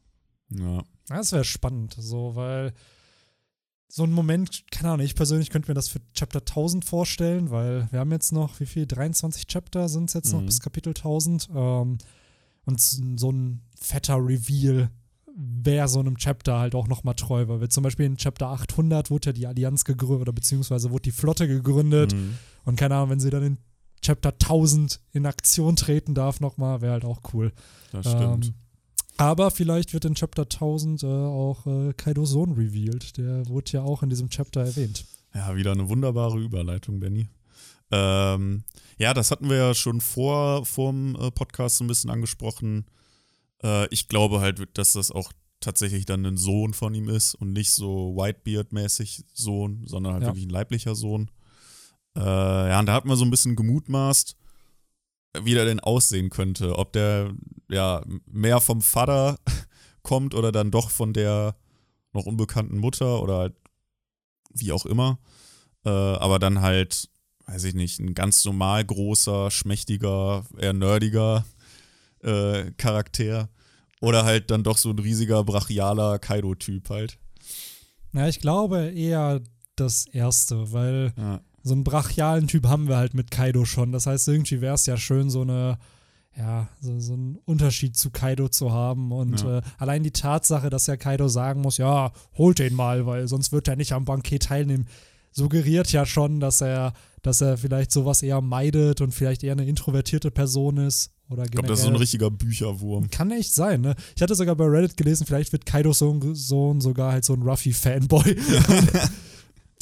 [0.51, 0.83] Ja.
[1.09, 2.73] das wäre spannend, so, weil
[3.89, 7.87] so ein Moment, keine Ahnung, ich persönlich könnte mir das für Chapter 1000 vorstellen, weil
[7.93, 10.47] wir haben jetzt noch, wie viel, 23 Chapter sind es jetzt noch Mhm.
[10.47, 11.99] bis Kapitel 1000 ähm,
[12.65, 14.91] und so ein fetter Reveal
[15.37, 19.11] wäre so einem Chapter halt auch nochmal treu, weil wir zum Beispiel in Chapter 800
[19.11, 22.39] wurde ja die Allianz gegründet oder beziehungsweise wurde die Flotte gegründet Mhm.
[22.65, 23.59] und keine Ahnung, wenn sie dann in
[24.01, 27.53] Chapter 1000 in Aktion treten darf nochmal, wäre halt auch cool.
[27.93, 28.53] Das stimmt.
[29.17, 33.17] Aber vielleicht wird in Chapter 1000 äh, auch äh, Kaidos Sohn revealed.
[33.17, 35.05] Der wurde ja auch in diesem Chapter erwähnt.
[35.35, 37.29] Ja, wieder eine wunderbare Überleitung, Benny.
[37.91, 38.65] Ähm,
[38.99, 42.87] ja, das hatten wir ja schon vor dem äh, Podcast so ein bisschen angesprochen.
[43.63, 47.53] Äh, ich glaube halt, dass das auch tatsächlich dann ein Sohn von ihm ist und
[47.53, 50.29] nicht so Whitebeard-mäßig Sohn, sondern halt Ja.
[50.31, 51.31] wirklich ein leiblicher Sohn.
[52.17, 54.37] Äh, ja, und da hat man so ein bisschen gemutmaßt,
[55.43, 56.79] wie der denn aussehen könnte.
[56.79, 57.33] Ob der
[57.69, 59.39] ja mehr vom Vater
[60.03, 61.57] kommt oder dann doch von der
[62.13, 63.55] noch unbekannten Mutter oder halt
[64.53, 65.19] wie auch immer.
[65.85, 67.09] Äh, aber dann halt,
[67.47, 71.45] weiß ich nicht, ein ganz normal großer, schmächtiger, eher nerdiger
[72.23, 73.49] äh, Charakter.
[74.01, 77.19] Oder halt dann doch so ein riesiger, brachialer Kaido-Typ halt.
[78.13, 79.41] Ja, ich glaube eher
[79.77, 81.41] das Erste, weil Ja.
[81.65, 83.91] So einen brachialen Typ haben wir halt mit Kaido schon.
[83.91, 85.79] Das heißt, irgendwie wäre es ja schön, so eine,
[86.37, 89.11] ja, so, so einen Unterschied zu Kaido zu haben.
[89.13, 89.59] Und Ja.
[89.59, 93.51] äh, allein die Tatsache, dass ja Kaido sagen muss, ja, holt den mal, weil sonst
[93.51, 94.87] wird er nicht am Bankett teilnehmen,
[95.33, 96.93] suggeriert ja schon, dass er,
[97.23, 101.11] dass er vielleicht sowas eher meidet und vielleicht eher eine introvertierte Person ist.
[101.31, 103.09] Oder Ich glaube, das ist so ein richtiger Bücherwurm.
[103.09, 103.95] kann echt sein, ne?
[104.15, 107.43] Ich hatte sogar bei Reddit gelesen, vielleicht wird Kaidos Sohn, Sohn sogar halt so ein
[107.43, 108.37] Ruffy-Fanboy.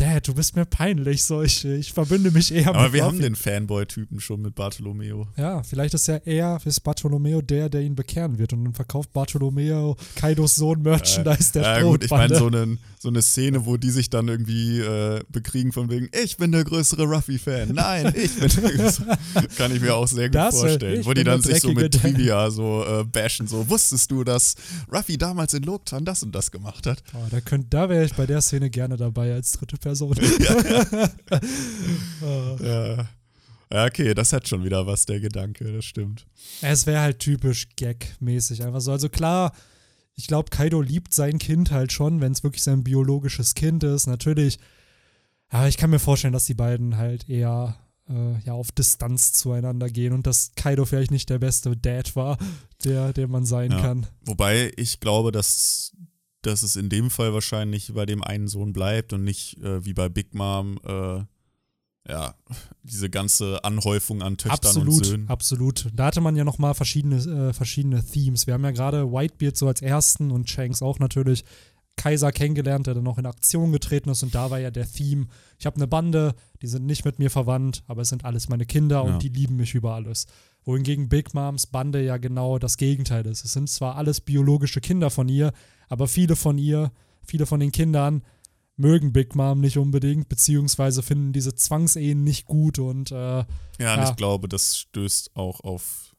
[0.02, 3.14] Dad, du bist mir peinlich, so ich, ich verbinde mich eher Aber mit wir Ruffy.
[3.16, 5.28] haben den Fanboy-Typen schon mit Bartolomeo.
[5.36, 9.12] Ja, vielleicht ist ja er, ist Bartolomeo der, der ihn bekehren wird und dann verkauft
[9.12, 13.76] Bartolomeo Kaidos Sohn Merchandise der Ja, gut, ich meine, so, eine- so eine Szene, wo
[13.76, 17.68] die sich dann irgendwie äh, bekriegen von wegen, ich bin der größere Ruffy-Fan.
[17.72, 19.18] Nein, ich bin der größere.
[19.56, 21.04] Kann ich mir auch sehr gut Das, äh, vorstellen.
[21.04, 24.56] Wo die dann sich so mit Trivia so äh, bashen, so, wusstest du, dass
[24.92, 27.02] Ruffy damals in Loktan das und das gemacht hat?
[27.14, 29.91] Oh, da könnt, da wäre ich bei der Szene gerne dabei als dritte Person.
[30.00, 30.12] Oh.
[32.62, 33.08] Ja.
[33.72, 36.26] ja, okay, das hat schon wieder was, der Gedanke, das stimmt.
[36.60, 38.92] Es wäre halt typisch Gag-mäßig einfach so.
[38.92, 39.52] Also klar,
[40.14, 44.06] ich glaube, Kaido liebt sein Kind halt schon, wenn es wirklich sein biologisches Kind ist.
[44.06, 44.58] Natürlich.
[45.48, 47.76] Aber ich kann mir vorstellen, dass die beiden halt eher
[48.08, 52.38] äh, ja, auf Distanz zueinander gehen und dass Kaido vielleicht nicht der beste Dad war,
[52.84, 53.80] der, der man sein Ja.
[53.80, 54.06] kann.
[54.24, 55.92] Wobei ich glaube, dass,
[56.42, 59.94] dass es in dem Fall wahrscheinlich bei dem einen Sohn bleibt und nicht äh, wie
[59.94, 61.20] bei Big Mom, äh,
[62.10, 62.34] ja,
[62.82, 65.28] diese ganze Anhäufung an Töchtern und Absolut, Söhnen.
[65.28, 65.88] absolut.
[65.94, 68.46] Da hatte man ja nochmal verschiedene, äh, verschiedene Themes.
[68.48, 71.44] Wir haben ja gerade Whitebeard so als ersten und Shanks auch natürlich
[71.96, 75.26] Kaiser kennengelernt, der dann noch in Aktion getreten ist und da war ja der Theme,
[75.58, 78.64] ich habe eine Bande, die sind nicht mit mir verwandt, aber es sind alles meine
[78.66, 79.00] Kinder Ja.
[79.14, 80.26] und die lieben mich über alles.
[80.64, 83.44] Wohingegen Big Moms Bande ja genau das Gegenteil ist.
[83.44, 85.52] Es sind zwar alles biologische Kinder von ihr,
[85.92, 86.90] aber viele von ihr,
[87.22, 88.22] viele von den Kindern
[88.76, 93.46] mögen Big Mom nicht unbedingt, beziehungsweise finden diese Zwangsehen nicht gut und äh, Ja, und
[93.78, 94.08] Ja.
[94.08, 96.16] ich glaube, das stößt auch auf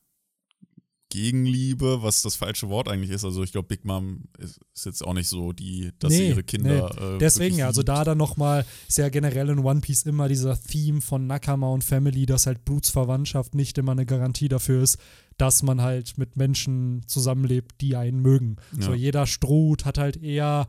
[1.09, 3.23] Gegenliebe, was das falsche Wort eigentlich ist.
[3.23, 6.43] Also ich glaube, Big Mom ist, jetzt auch nicht so die, dass sie Nee, ihre
[6.43, 7.15] Kinder.
[7.15, 8.65] Äh, Deswegen ja, also da dann nochmal,
[8.95, 13.53] ja generell in One Piece immer dieser Theme von Nakama und Family, dass halt Blutsverwandtschaft
[13.53, 14.97] nicht immer eine Garantie dafür ist,
[15.37, 18.57] dass man halt mit Menschen zusammenlebt, die einen mögen.
[18.75, 18.83] Ja.
[18.83, 20.67] So jeder Strohhut hat halt eher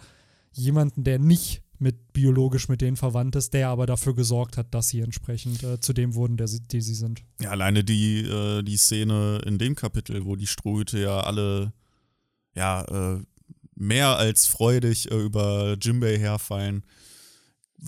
[0.52, 4.88] jemanden, der nicht mit biologisch mit denen verwandt ist, der aber dafür gesorgt hat, dass
[4.88, 7.22] sie entsprechend äh, zu dem wurden, der sie, die sie sind.
[7.40, 11.72] Ja, alleine die, äh, die Szene in dem Kapitel, wo die Strohhüte ja alle
[12.54, 13.22] ja, äh,
[13.74, 16.84] mehr als freudig äh, über Jimbei herfallen,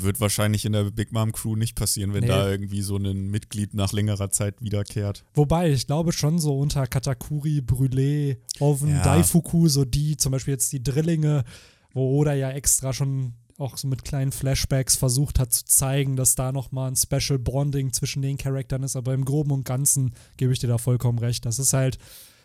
[0.03, 2.29] wird wahrscheinlich in der Big Mom Crew nicht passieren, wenn Nee.
[2.29, 5.25] da irgendwie so ein Mitglied nach längerer Zeit wiederkehrt.
[5.35, 9.03] Wobei, ich glaube schon so unter Katakuri, Brûlé, Oven, Ja.
[9.03, 11.45] Daifuku, so die, zum Beispiel jetzt die Drillinge,
[11.93, 16.35] wo Oda ja extra schon auch so mit kleinen Flashbacks versucht hat zu zeigen, dass
[16.35, 20.53] da nochmal ein Special Bonding zwischen den Charakteren ist, aber im Groben und Ganzen gebe
[20.53, 21.47] ich dir da vollkommen recht.
[21.47, 21.97] Das ist halt,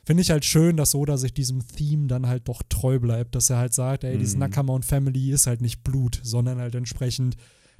[0.05, 3.49] finde ich halt schön, dass Oda sich diesem Theme dann halt doch treu bleibt, dass
[3.49, 4.41] er halt sagt, ey, dieses Mhm.
[4.41, 7.35] Nakama und Family ist halt nicht Blut, sondern halt entsprechend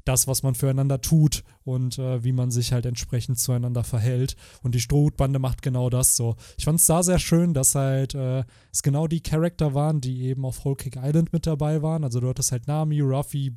[0.05, 4.35] das, was man füreinander tut und äh, wie man sich halt entsprechend zueinander verhält.
[4.63, 6.35] Und die Strohhutbande macht genau das so.
[6.57, 10.23] Ich fand es da sehr schön, dass halt äh, es genau die Charakter waren, die
[10.23, 12.03] eben auf Whole Cake Island mit dabei waren.
[12.03, 13.53] Also du hattest halt Nami, Ruffy,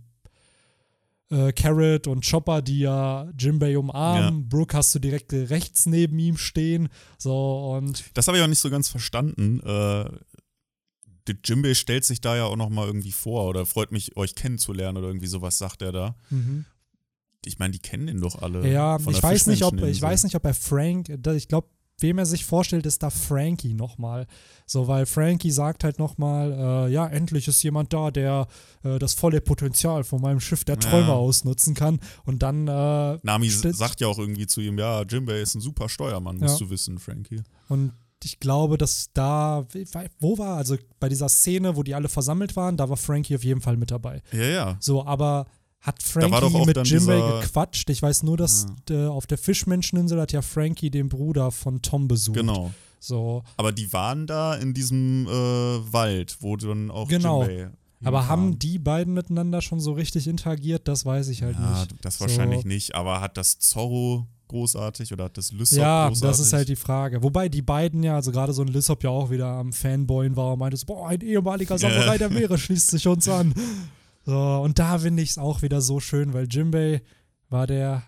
[1.35, 4.49] äh, Carrot und Chopper, die ja Jimbei umarmen.
[4.49, 6.89] Brooke hast du direkt rechts neben ihm stehen.
[7.19, 9.61] So und Das habe ich auch nicht so ganz verstanden.
[9.61, 10.05] Äh,
[11.45, 15.09] Jimbei stellt sich da ja auch nochmal irgendwie vor oder freut mich, euch kennenzulernen oder
[15.09, 16.17] irgendwie sowas, sagt er da.
[16.31, 16.67] mhm.
[17.47, 18.67] Ich meine, die kennen den doch alle.
[18.73, 21.69] Ja, ich weiß nicht, ob ich weiß nicht, ob er Frank, ich glaube,
[22.01, 24.27] wem er sich vorstellt, ist da Frankie nochmal.
[24.67, 26.53] So, weil Frankie sagt halt nochmal,
[26.89, 28.47] äh, ja, endlich ist jemand da, der
[28.83, 31.15] äh, das volle Potenzial von meinem Schiff der Träume Ja.
[31.15, 32.01] ausnutzen kann.
[32.25, 35.89] Und dann, äh, Nami sagt ja auch irgendwie zu ihm, ja, Jimbei ist ein super
[35.89, 36.67] Steuermann, musst Ja.
[36.67, 37.43] du wissen, Frankie.
[37.69, 37.93] und
[38.27, 39.67] ich glaube, dass da,
[40.19, 43.45] wo war, also bei dieser Szene, wo die alle versammelt waren, da war Frankie auf
[43.45, 44.23] jeden Fall mit dabei.
[44.33, 44.77] Ja, ja.
[44.81, 45.47] So, aber
[45.85, 47.89] hat Frankie mit Jimbei gequatscht?
[47.91, 52.09] Ich weiß nur, dass äh, auf der Fischmenscheninsel hat ja Frankie den Bruder von Tom
[52.09, 52.37] besucht.
[52.39, 52.73] Genau.
[53.01, 57.43] So, Aber die waren da in diesem äh, Wald, wo dann auch Genau.
[57.45, 57.71] Jimbei
[58.03, 60.89] Aber haben die beiden miteinander schon so richtig interagiert?
[60.89, 61.95] Das weiß ich halt ja, nicht.
[62.01, 62.25] das So.
[62.25, 62.95] wahrscheinlich nicht.
[62.95, 66.31] Aber hat das Zorro großartig oder hat das Lysop Ja, großartig?
[66.31, 67.23] das ist halt die Frage.
[67.23, 70.55] Wobei die beiden ja, also gerade so ein Lissop ja auch wieder am Fanboyen war
[70.55, 73.53] und meinte so, boah, ein ehemaliger Samurai der Meere schließt sich uns an.
[74.25, 77.03] So, und da finde ich es auch wieder so schön, weil Jimbei
[77.51, 78.05] war der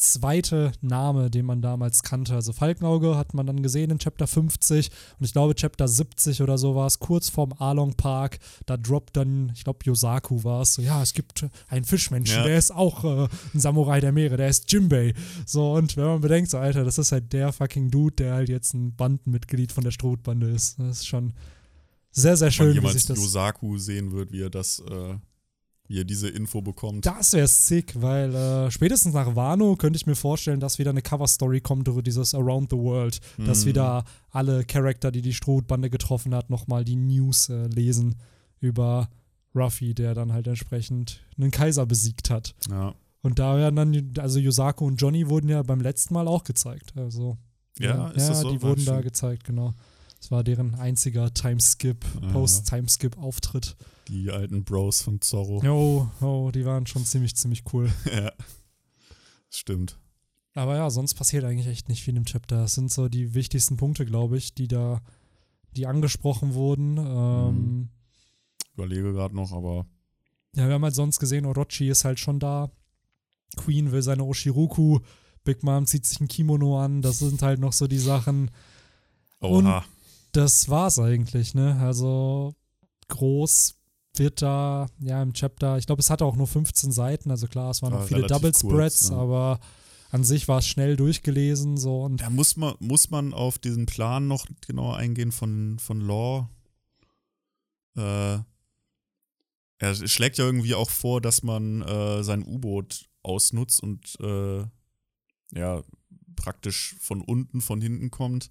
[0.00, 2.32] zweite Name, den man damals kannte.
[2.32, 6.56] Also Falkenauge hat man dann gesehen in Chapter 50 und ich glaube Chapter 70 oder
[6.56, 10.74] so war es, kurz vorm Along Park, da droppt dann, ich glaube Yosaku war es,
[10.74, 12.44] so ja, es gibt einen Fischmenschen, Ja.
[12.44, 15.14] der ist auch äh, ein Samurai der Meere, der ist Jimbei.
[15.44, 18.48] So, und wenn man bedenkt, so Alter, das ist halt der fucking Dude, der halt
[18.48, 20.78] jetzt ein Bandenmitglied von der Strohbande ist.
[20.78, 21.32] Das ist schon
[22.12, 23.18] sehr, sehr Wenn schön, wie jemand sich das...
[23.18, 25.16] Yosaku sehen wird, wie er das, äh,
[25.88, 27.06] er diese Info bekommt.
[27.06, 31.00] Das wäre sick, weil äh, spätestens nach Wano könnte ich mir vorstellen, dass wieder eine
[31.02, 33.68] Cover-Story kommt über dieses Around the World, dass Mhm.
[33.68, 38.16] wieder alle Charakter, die die Strohbande getroffen hat, nochmal die News äh, lesen
[38.60, 39.08] über
[39.54, 42.54] Ruffy, der dann halt entsprechend einen Kaiser besiegt hat.
[42.70, 42.94] Ja.
[43.22, 46.92] Und da werden dann, also Yosako und Johnny wurden ja beim letzten Mal auch gezeigt.
[46.96, 47.36] Also,
[47.78, 48.50] Ja, ist das so?
[48.50, 49.74] die wurden da gezeigt, genau.
[50.20, 52.28] Das war deren einziger Timeskip, Ja.
[54.08, 55.62] Die alten Bros von Zorro.
[55.62, 57.90] Jo, oh, die waren schon ziemlich, ziemlich cool.
[58.12, 58.32] Ja.
[59.50, 59.98] Stimmt.
[60.54, 62.56] Aber ja, sonst passiert eigentlich echt nicht viel im Chapter.
[62.62, 65.00] Das sind so die wichtigsten Punkte, glaube ich, die da,
[65.76, 66.96] die angesprochen wurden.
[66.98, 67.88] Ähm, Mhm.
[68.74, 69.86] Überlege gerade noch, aber
[70.54, 72.70] Ja, wir haben halt sonst gesehen, Orochi ist halt schon da.
[73.56, 75.00] Queen will seine Oshiruku.
[75.44, 77.02] Big Mom zieht sich ein Kimono an.
[77.02, 78.50] Das sind halt noch so die Sachen.
[79.40, 79.84] oha.
[80.32, 81.78] Das war's eigentlich, ne?
[81.80, 82.54] Also
[83.08, 83.74] groß
[84.18, 87.30] wird da, ja, im Chapter, ich glaube, es hatte auch nur 15 Seiten.
[87.30, 89.16] Also klar, es waren War noch viele Double kurz, Spreads, ja.
[89.16, 89.60] aber
[90.10, 91.76] an sich war es schnell durchgelesen.
[91.76, 96.00] So und Da muss man, muss man auf diesen Plan noch genauer eingehen von, von
[96.00, 96.48] Law.
[97.96, 98.38] Äh,
[99.80, 104.64] er schlägt ja irgendwie auch vor, dass man äh, sein U-Boot ausnutzt und äh,
[105.54, 105.82] ja,
[106.36, 108.50] praktisch von unten, von hinten kommt.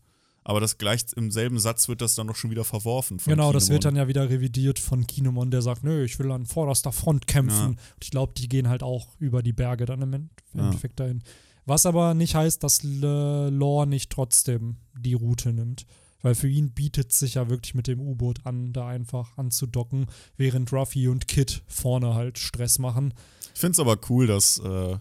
[0.49, 3.17] Aber das gleich im selben Satz wird das dann noch schon wieder verworfen.
[3.25, 3.73] Genau, das Kinemon.
[3.75, 7.27] wird dann ja wieder revidiert von Kinemon, der sagt, nö, ich will an vorderster Front
[7.27, 7.57] kämpfen.
[7.59, 7.65] Ja.
[7.67, 10.65] Und ich glaube, die gehen halt auch über die Berge dann im End- im Ja.
[10.67, 11.21] Endeffekt dahin.
[11.65, 15.85] Was aber nicht heißt, dass Lore nicht trotzdem die Route nimmt.
[16.21, 20.71] Weil für ihn bietet sich ja wirklich mit dem U-Boot an, da einfach anzudocken, während
[20.73, 23.13] Ruffy und Kid vorne halt Stress machen.
[23.53, 24.97] Ich finde es aber cool, dass äh,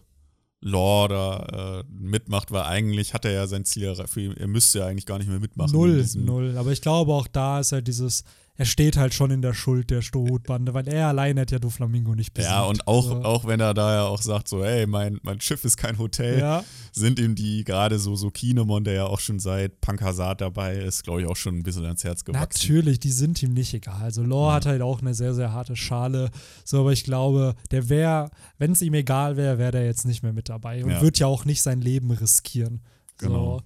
[0.66, 4.16] Law da äh, mitmacht, weil eigentlich hat er ja sein Ziel erreicht.
[4.16, 5.72] Er müsste ja eigentlich gar nicht mehr mitmachen.
[5.72, 6.58] null, null.
[6.58, 8.24] Aber ich glaube, auch da ist halt dieses,
[8.56, 12.14] er steht halt schon in der Schuld der Strohhutbande, weil er allein hat ja Doflamingo
[12.14, 12.50] nicht besiegt.
[12.52, 13.22] Ja, und auch, So.
[13.22, 16.38] auch wenn er da ja auch sagt, so, hey, mein, mein Schiff ist kein Hotel,
[16.40, 20.76] Ja, sind ihm die gerade so, so Kinemon, der ja auch schon seit Pankasat dabei
[20.76, 22.42] ist, glaube ich, auch schon ein bisschen ans Herz gewachsen.
[22.50, 24.00] Natürlich, die sind ihm nicht egal.
[24.02, 26.30] Also Lore hat halt auch eine sehr, sehr harte Schale.
[26.64, 30.22] So, aber ich glaube, der wäre, wenn es ihm egal wäre, wäre der jetzt nicht
[30.22, 31.02] mehr mit dabei und Ja.
[31.02, 32.80] wird ja auch nicht sein Leben riskieren.
[33.18, 33.58] Genau.
[33.58, 33.62] So.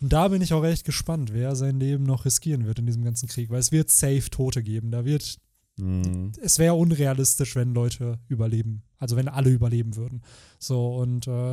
[0.00, 3.04] Und da bin ich auch echt gespannt, wer sein Leben noch riskieren wird in diesem
[3.04, 4.90] ganzen Krieg, weil es wird safe Tote geben.
[4.90, 5.38] Da wird,
[5.80, 6.32] Mhm.
[6.42, 8.82] es wäre unrealistisch, wenn Leute überleben.
[8.98, 10.22] Also wenn alle überleben würden.
[10.58, 11.52] So, und äh,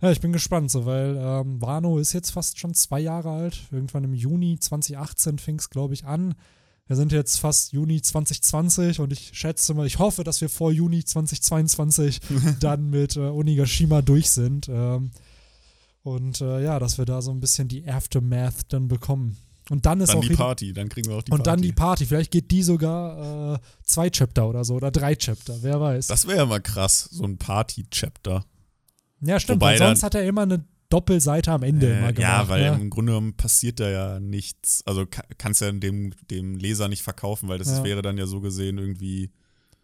[0.00, 3.62] ja, ich bin gespannt, so, weil ähm, Wano ist jetzt fast schon zwei Jahre alt.
[3.70, 6.34] Irgendwann im Juni 2018 fing es, glaube ich, an.
[6.86, 10.70] Wir sind jetzt fast Juni 2020 und ich schätze mal, ich hoffe, dass wir vor
[10.72, 12.20] Juni 2022
[12.60, 14.68] dann mit äh, Onigashima durch sind.
[14.70, 15.10] Ähm,
[16.04, 19.36] und äh, ja, dass wir da so ein bisschen die Aftermath dann bekommen.
[19.70, 21.50] Und dann ist Dann auch die Party, dann kriegen wir auch die und Party.
[21.50, 22.04] dann die Party.
[22.04, 26.06] Vielleicht geht die sogar äh, zwei Chapter oder so oder drei Chapter, wer weiß.
[26.08, 28.44] Das wäre ja mal krass, so ein Party-Chapter.
[29.22, 32.18] ja, stimmt, wobei weil sonst hat er immer eine Doppelseite am Ende immer Äh, gemacht.
[32.18, 32.82] ja, weil ne?
[32.82, 34.82] im Grunde genommen passiert da ja nichts.
[34.86, 37.84] Also ka- kannst ja dem, dem Leser nicht verkaufen, weil das Ja.
[37.84, 39.30] wäre dann ja so gesehen irgendwie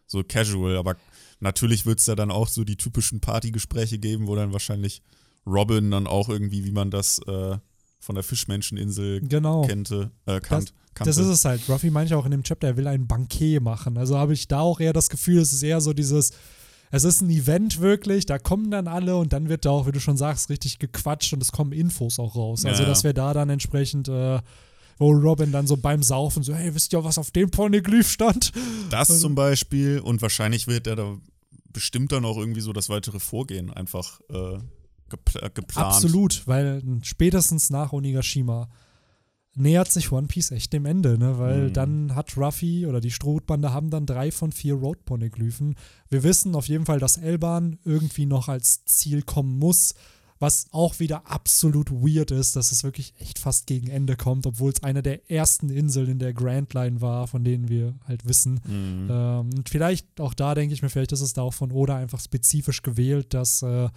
[0.06, 0.76] so casual.
[0.76, 0.96] Aber
[1.40, 5.00] natürlich wird es ja dann auch so die typischen Partygespräche geben, wo dann wahrscheinlich
[5.46, 7.56] Robin dann auch irgendwie, wie man das äh,
[7.98, 9.62] von der Fischmenscheninsel Genau.
[9.62, 11.10] kennte, äh, kannt, kannte.
[11.10, 11.68] Das ist es halt.
[11.68, 13.96] Ruffy meinte auch in dem Chapter, er will ein Banket machen.
[13.98, 16.32] Also habe ich da auch eher das Gefühl, es ist eher so dieses,
[16.90, 19.92] es ist ein Event wirklich, da kommen dann alle und dann wird da auch, wie
[19.92, 22.64] du schon sagst, richtig gequatscht und es kommen Infos auch raus.
[22.64, 22.88] Also, Ja, ja.
[22.88, 24.40] dass wir da dann entsprechend, äh,
[24.98, 28.52] wo Robin dann so beim Saufen so, hey, wisst ihr, was auf dem Poneglyph stand?
[28.90, 31.16] Das Also- zum Beispiel und wahrscheinlich wird er da
[31.72, 34.58] bestimmt dann auch irgendwie so das weitere Vorgehen einfach äh,
[35.10, 35.88] gepl geplant.
[35.94, 38.68] Absolut, weil spätestens nach Onigashima
[39.56, 41.38] nähert sich One Piece echt dem Ende, ne?
[41.38, 41.72] weil Mhm.
[41.72, 45.74] dann hat Ruffy oder die Strohbande haben dann drei von vier Road-Poneglyphen.
[46.08, 49.94] Wir wissen auf jeden Fall, dass Elban irgendwie noch als Ziel kommen muss,
[50.38, 54.70] was auch wieder absolut weird ist, dass es wirklich echt fast gegen Ende kommt, obwohl
[54.72, 58.60] es eine der ersten Inseln in der Grand Line war, von denen wir halt wissen.
[58.66, 59.08] Mhm.
[59.10, 61.96] Ähm, und vielleicht auch da denke ich mir, vielleicht ist es da auch von Oda
[61.96, 63.88] einfach spezifisch gewählt, dass äh,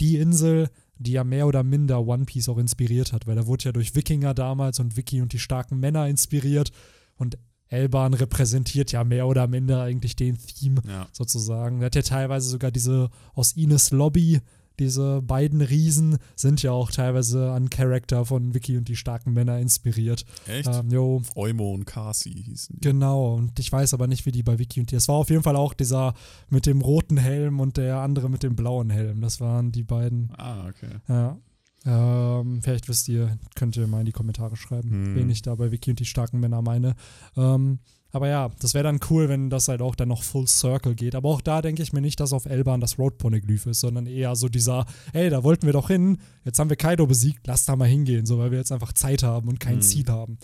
[0.00, 0.68] die Insel,
[0.98, 3.94] die ja mehr oder minder One Piece auch inspiriert hat, weil er wurde ja durch
[3.94, 6.70] Wikinger damals und Wiki und die starken Männer inspiriert
[7.16, 7.38] und
[7.68, 11.08] Elban repräsentiert ja mehr oder minder eigentlich den Theme Ja.
[11.12, 11.80] sozusagen.
[11.80, 14.40] Er hat ja teilweise sogar diese aus Ines Lobby,
[14.78, 19.58] diese beiden Riesen sind ja auch teilweise an Charakter von Wiki und die starken Männer
[19.58, 20.24] inspiriert.
[20.46, 20.68] Echt?
[20.68, 22.88] Ähm, jo, Eumo und Kasi hießen die.
[22.88, 24.96] Genau, und ich weiß aber nicht, wie die bei Wiki und die.
[24.96, 26.14] Es war auf jeden Fall auch dieser
[26.50, 29.20] mit dem roten Helm und der andere mit dem blauen Helm.
[29.20, 30.30] Das waren die beiden.
[30.36, 30.90] Ah, okay.
[31.08, 31.38] Ja.
[31.86, 35.14] Ähm, vielleicht wisst ihr, könnt ihr mal in die Kommentare schreiben, Hm.
[35.14, 36.94] wen ich da bei Wiki und die starken Männer meine.
[37.36, 37.78] Ähm,
[38.12, 41.14] aber ja, das wäre dann cool, wenn das halt auch dann noch Full Circle geht.
[41.14, 44.06] Aber auch da denke ich mir nicht, dass auf Elban das Road Poneglyph ist, sondern
[44.06, 47.66] eher so dieser, hey, da wollten wir doch hin, jetzt haben wir Kaido besiegt, lass
[47.66, 49.82] da mal hingehen, so weil wir jetzt einfach Zeit haben und kein Hm.
[49.82, 50.38] Ziel haben.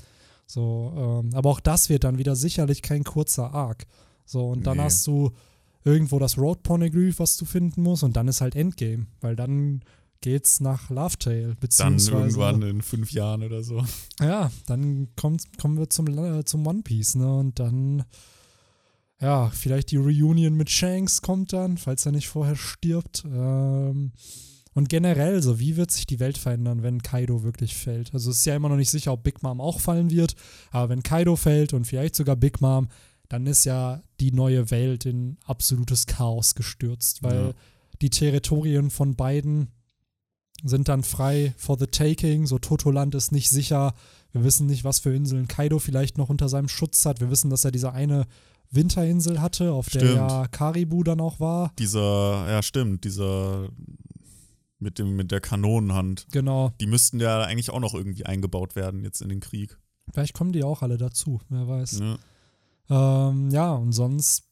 [0.46, 0.92] So,
[1.24, 3.86] ähm, aber auch das wird dann wieder sicherlich kein kurzer Arc.
[4.26, 4.82] So, und dann Nee.
[4.84, 5.30] hast du
[5.84, 9.80] irgendwo das Road Poneglyph, was du finden musst, und dann ist halt Endgame, weil dann
[10.22, 12.12] geht's nach Love Tale, Dann beziehungsweise.
[12.12, 13.84] irgendwann in fünf Jahren oder so.
[14.20, 17.36] Ja, dann kommt, kommen wir zum, äh, zum One Piece, ne?
[17.36, 18.04] Und dann,
[19.20, 23.24] ja, vielleicht die Reunion mit Shanks kommt dann, falls er nicht vorher stirbt.
[23.26, 24.12] Ähm,
[24.74, 28.14] und generell, so, wie wird sich die Welt verändern, wenn Kaido wirklich fällt?
[28.14, 30.34] Also es ist ja immer noch nicht sicher, ob Big Mom auch fallen wird,
[30.70, 32.88] aber wenn Kaido fällt und vielleicht sogar Big Mom,
[33.28, 37.52] dann ist ja die neue Welt in absolutes Chaos gestürzt, weil Ja.
[38.00, 39.68] die Territorien von beiden
[40.62, 42.46] sind dann frei for the taking.
[42.46, 43.94] So Totoland ist nicht sicher.
[44.32, 47.20] Wir wissen nicht, was für Inseln Kaido vielleicht noch unter seinem Schutz hat.
[47.20, 48.26] Wir wissen, dass er diese eine
[48.70, 50.16] Winterinsel hatte, auf der Stimmt.
[50.16, 51.72] ja Karibu dann auch war.
[51.78, 53.68] Dieser, ja stimmt, dieser
[54.78, 56.26] mit dem, mit der Kanonenhand.
[56.32, 56.72] Genau.
[56.80, 59.78] Die müssten ja eigentlich auch noch irgendwie eingebaut werden jetzt in den Krieg.
[60.12, 62.00] Vielleicht kommen die auch alle dazu, wer weiß.
[62.00, 62.18] Ne?
[62.90, 64.44] Ähm, ja, und sonst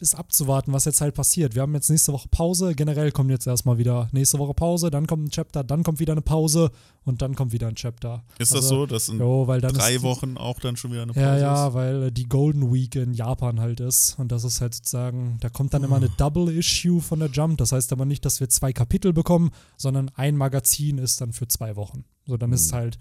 [0.00, 1.54] ist abzuwarten, was jetzt halt passiert.
[1.54, 2.74] Wir haben jetzt nächste Woche Pause.
[2.74, 6.12] Generell kommt jetzt erstmal wieder nächste Woche Pause, dann kommt ein Chapter, dann kommt wieder
[6.12, 6.72] eine Pause
[7.04, 8.24] und dann kommt wieder ein Chapter.
[8.38, 11.12] Ist das Also, so, dass in Jo, drei ist, Wochen auch dann schon wieder eine
[11.12, 11.74] Pause Ja, ja, ist?
[11.74, 14.18] weil äh, die Golden Week in Japan halt ist.
[14.18, 17.58] Und das ist halt sozusagen, da kommt dann immer eine Double-Issue von der Jump.
[17.58, 21.46] Das heißt aber nicht, dass wir zwei Kapitel bekommen, sondern ein Magazin ist dann für
[21.46, 22.04] zwei Wochen.
[22.26, 22.76] So, dann ist Mhm.
[22.76, 22.98] halt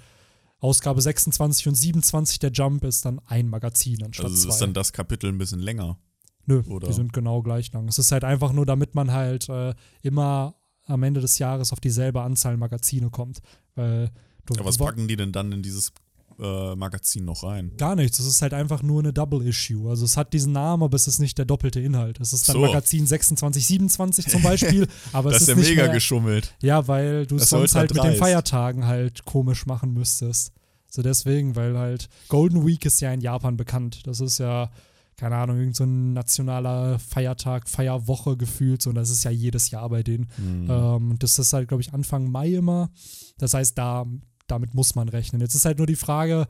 [0.60, 4.54] Ausgabe 26 und 27 der Jump ist dann ein Magazin anstatt Also zwei.
[4.54, 5.98] ist dann das Kapitel ein bisschen länger.
[6.46, 7.88] Nö, oder- die sind genau gleich lang.
[7.88, 11.80] Es ist halt einfach nur, damit man halt äh, immer am Ende des Jahres auf
[11.80, 13.40] dieselbe Anzahl Magazine kommt.
[13.76, 14.12] Weil
[14.46, 15.94] du, Ja, was wa- packen die denn dann in dieses
[16.40, 17.72] äh, Magazin noch rein?
[17.78, 18.20] Gar nichts.
[18.20, 19.88] Es ist halt einfach nur eine Double Issue.
[19.90, 22.20] Also es hat diesen Namen, aber es ist nicht der doppelte Inhalt.
[22.20, 22.62] Es ist dann So.
[22.62, 26.54] Magazin 26, 27 zum Beispiel, aber das es ist ist ja mega mehr, geschummelt.
[26.62, 28.20] Ja, weil du es sonst sollte halt mit den.
[28.20, 30.52] Feiertagen halt komisch machen müsstest.
[30.90, 34.02] So deswegen, weil halt Golden Week ist ja in Japan bekannt.
[34.06, 34.72] Das ist ja,
[35.18, 38.82] keine Ahnung, irgend so ein nationaler Feiertag, Feierwoche gefühlt.
[38.82, 40.28] So, und das ist ja jedes Jahr bei denen.
[40.36, 40.68] Hm.
[40.70, 42.90] Ähm, das ist halt, glaube ich, Anfang Mai immer.
[43.38, 44.06] Das heißt, da,
[44.48, 45.42] damit muss man rechnen.
[45.42, 46.48] Jetzt ist halt nur die Frage,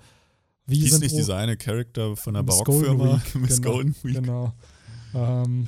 [0.66, 4.14] wie Hieß sind nicht dieser eine Charakter von der Barockfirma, Miss genau, Golden Week?
[4.16, 4.54] Genau.
[5.14, 5.68] Ähm,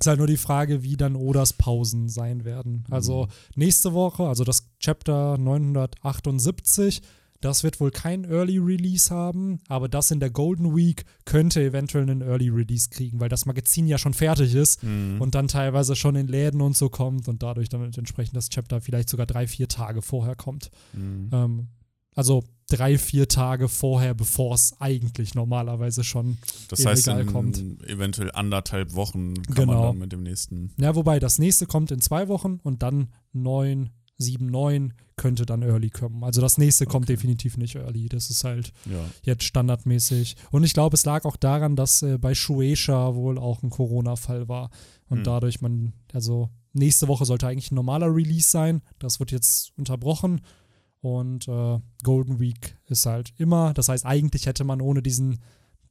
[0.00, 2.84] ist halt nur die Frage, wie dann Odas Pausen sein werden.
[2.90, 3.30] Also Mhm.
[3.56, 7.02] nächste Woche, also das Chapter 978,
[7.40, 12.02] das wird wohl kein Early Release haben, aber das in der Golden Week könnte eventuell
[12.04, 15.20] einen Early Release kriegen, weil das Magazin ja schon fertig ist Mhm.
[15.20, 18.80] und dann teilweise schon in Läden und so kommt und dadurch dann entsprechend das Chapter
[18.80, 20.70] vielleicht sogar drei, vier Tage vorher kommt.
[20.92, 21.30] Mhm.
[21.32, 21.68] Ähm,
[22.14, 26.38] also drei, vier Tage vorher, bevor es eigentlich normalerweise schon
[26.68, 27.58] Das heißt, in kommt.
[27.88, 29.72] eventuell anderthalb Wochen kann Genau.
[29.74, 30.72] man dann mit dem nächsten.
[30.76, 33.90] Ja, wobei das nächste kommt in zwei Wochen und dann 9,
[34.20, 36.22] 7, 9 könnte dann Early kommen.
[36.24, 37.14] Also das nächste kommt Okay.
[37.16, 38.08] definitiv nicht Early.
[38.08, 39.04] Das ist halt Ja.
[39.22, 40.36] jetzt standardmäßig.
[40.50, 44.48] Und ich glaube, es lag auch daran, dass äh, bei Shueisha wohl auch ein Corona-Fall
[44.48, 44.70] war.
[45.08, 45.24] Und Hm.
[45.24, 48.80] dadurch man, also nächste Woche sollte eigentlich ein normaler Release sein.
[48.98, 50.40] Das wird jetzt unterbrochen.
[51.02, 53.72] Und äh, Golden Week ist halt immer.
[53.74, 55.38] Das heißt, eigentlich hätte man ohne diesen,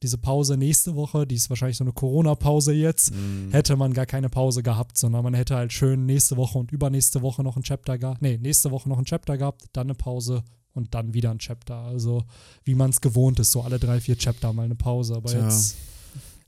[0.02, 3.50] diese Pause nächste Woche, die ist wahrscheinlich so eine Corona-Pause jetzt, Mhm.
[3.52, 7.20] hätte man gar keine Pause gehabt, sondern man hätte halt schön nächste Woche und übernächste
[7.22, 8.22] Woche noch ein Chapter gehabt.
[8.22, 10.42] Nee, nächste Woche noch ein Chapter gehabt, dann eine Pause
[10.72, 11.76] und dann wieder ein Chapter.
[11.76, 12.24] Also
[12.64, 15.16] wie man es gewohnt ist, so alle drei, vier Chapter mal eine Pause.
[15.16, 15.76] Aber Tja, jetzt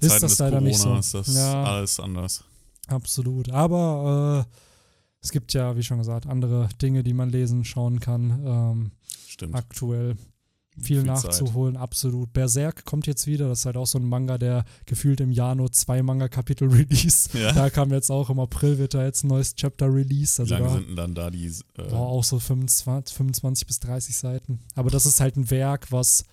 [0.00, 0.96] Zeiten ist das leider Corona nicht so.
[0.96, 1.64] ist das Ja.
[1.64, 2.44] alles anders.
[2.88, 3.50] Absolut.
[3.50, 4.56] Aber äh,
[5.20, 8.42] es gibt ja, wie schon gesagt, andere Dinge, die man lesen, schauen kann.
[8.46, 8.90] Ähm,
[9.28, 9.54] Stimmt.
[9.54, 10.16] aktuell
[10.80, 12.32] viel, Viel nachzuholen, absolut.
[12.32, 15.54] Berserk kommt jetzt wieder, das ist halt auch so ein Manga, der gefühlt im Jahr
[15.54, 17.34] nur zwei Manga-Kapitel released.
[17.34, 17.52] Ja.
[17.52, 20.38] Da kam jetzt auch im April wird da jetzt ein neues Chapter released.
[20.38, 21.44] Wie Also lange da sind denn dann da die.
[21.46, 24.60] Äh, war auch so 25, 25 bis 30 Seiten.
[24.74, 26.24] Aber das ist halt ein Werk, was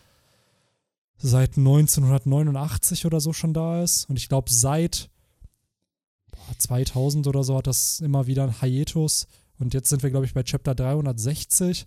[1.17, 4.09] seit 1989 oder so schon da ist.
[4.09, 5.09] Und ich glaube, seit
[6.31, 9.27] boah, 2000 oder so hat das immer wieder ein Hiatus.
[9.57, 11.85] Und jetzt sind wir, glaube ich, bei Chapter 360.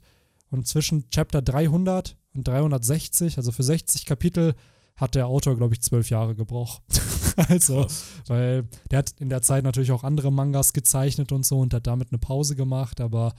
[0.51, 4.55] Und zwischen Chapter 300 und 360, also für 60 Kapitel,
[4.97, 6.83] hat der Autor, glaube ich, zwölf Jahre gebraucht.
[7.49, 8.05] also, krass.
[8.27, 11.87] weil der hat in der Zeit natürlich auch andere Mangas gezeichnet und so und hat
[11.87, 13.35] damit eine Pause gemacht, aber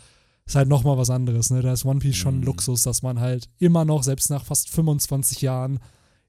[0.45, 1.61] ist halt nochmal was anderes, ne?
[1.61, 2.45] Da ist One Piece schon ein Mhm.
[2.45, 5.79] Luxus, dass man halt immer noch, selbst nach fast 25 Jahren,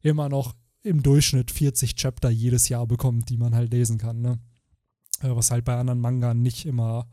[0.02, 4.38] immer noch im Durchschnitt 40 Chapter jedes Jahr bekommt, die man halt lesen kann, ne?
[5.20, 7.08] Äh, Was halt bei anderen Manga nicht immer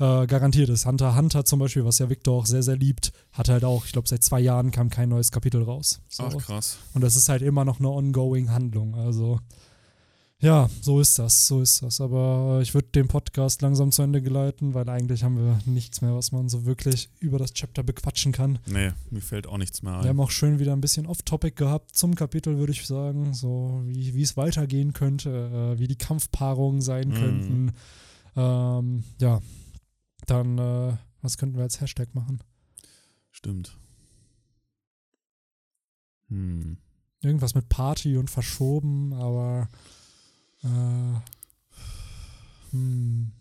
[0.00, 0.86] äh, garantiert ist.
[0.86, 3.92] Hunter Hunter zum Beispiel, was ja Victor auch sehr, sehr liebt, hat halt auch, ich
[3.92, 6.00] glaube, seit zwei Jahren kam kein neues Kapitel raus.
[6.08, 6.24] So.
[6.24, 6.78] Ach, krass.
[6.94, 8.94] Und das ist halt immer noch eine ongoing Handlung.
[8.94, 9.38] Also,
[10.40, 12.00] Ja, so ist das, so ist das.
[12.02, 16.14] Aber ich würde den Podcast langsam zu Ende geleiten, weil eigentlich haben wir nichts mehr,
[16.14, 18.58] was man so wirklich über das Chapter bequatschen kann.
[18.66, 20.02] Nee, mir fällt auch nichts mehr ein.
[20.02, 23.32] Wir haben auch schön wieder ein bisschen Off-Topic gehabt zum Kapitel, würde ich sagen.
[23.32, 25.30] So wie, wie es weitergehen könnte,
[25.76, 27.14] äh, wie die Kampfpaarungen sein Mhm.
[27.14, 27.72] könnten.
[28.36, 29.40] Ähm, ja,
[30.26, 32.42] dann, äh, was könnten wir als Hashtag machen?
[33.30, 33.76] Stimmt.
[36.28, 36.78] Hm.
[37.20, 39.68] Irgendwas mit Party und verschoben, aber
[40.62, 41.20] äh,
[42.70, 43.32] hm,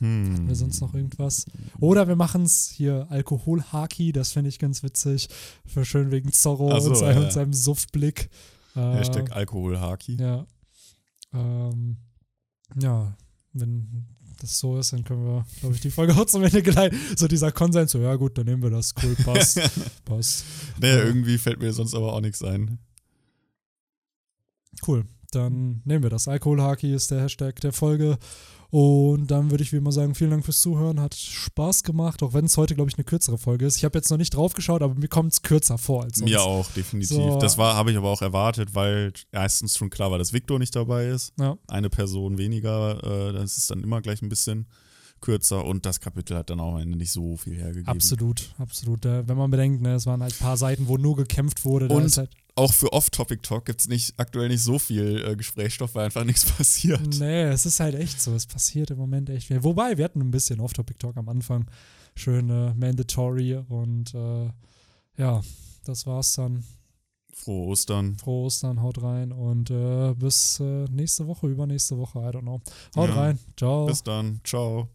[0.00, 0.34] Hm.
[0.34, 1.44] haben wir sonst noch irgendwas?
[1.78, 5.28] Oder wir machen es hier Alkohol-Haki, das finde ich ganz witzig.
[5.66, 7.24] Für schön wegen Zorro so, und, seinem, ja.
[7.24, 8.30] und seinem Suftblick.
[8.74, 10.16] Äh, Hashtag Alkoholhaki.
[10.16, 10.46] Ja.
[11.34, 11.98] Ähm,
[12.80, 13.14] ja,
[13.52, 14.06] wenn
[14.40, 16.98] das so ist, dann können wir, glaube ich, die Folge auch zum Ende geleiten.
[17.16, 18.94] So dieser Konsens, so, ja gut, dann nehmen wir das.
[19.02, 19.60] Cool, passt.
[20.04, 20.44] passt.
[20.80, 22.78] Naja, irgendwie fällt mir sonst aber auch nichts ein.
[24.86, 25.04] Cool.
[25.30, 26.26] Dann nehmen wir das.
[26.26, 28.18] Alkoholhaki ist der Hashtag der Folge.
[28.70, 31.00] Und dann würde ich wie immer sagen, vielen Dank fürs Zuhören.
[31.00, 33.76] Hat Spaß gemacht, auch wenn es heute, glaube ich, eine kürzere Folge ist.
[33.76, 36.30] Ich habe jetzt noch nicht drauf geschaut, aber mir kommt es kürzer vor als sonst.
[36.30, 37.16] Mir auch, definitiv.
[37.16, 37.38] So.
[37.38, 40.76] Das war, habe ich aber auch erwartet, weil erstens schon klar war, dass Victor nicht
[40.76, 41.32] dabei ist.
[41.38, 41.58] Ja.
[41.66, 44.66] Eine Person weniger, äh, das ist dann immer gleich ein bisschen
[45.20, 47.88] kürzer und das Kapitel hat dann auch am Ende nicht so viel hergegeben.
[47.88, 49.04] Absolut, absolut.
[49.04, 51.88] Äh, wenn man bedenkt, ne, es waren halt ein paar Seiten, wo nur gekämpft wurde.
[51.88, 52.30] Und halt,
[52.60, 56.44] Auch für Off-Topic-Talk gibt es nicht, aktuell nicht so viel äh, Gesprächsstoff, weil einfach nichts
[56.44, 57.18] passiert.
[57.18, 58.34] Nee, es ist halt echt so.
[58.34, 59.64] Es passiert im Moment echt viel.
[59.64, 61.64] Wobei, wir hatten ein bisschen Off-Topic-Talk am Anfang.
[62.14, 64.50] Schön äh, mandatory und äh,
[65.16, 65.40] ja,
[65.84, 66.62] das war's dann.
[67.32, 68.16] Frohe Ostern.
[68.16, 72.60] Frohe Ostern, haut rein und äh, bis äh, nächste Woche, übernächste Woche, I don't know.
[72.94, 73.14] Haut Ja.
[73.14, 73.38] rein.
[73.56, 73.86] Ciao.
[73.86, 74.40] Bis dann.
[74.44, 74.88] Ciao.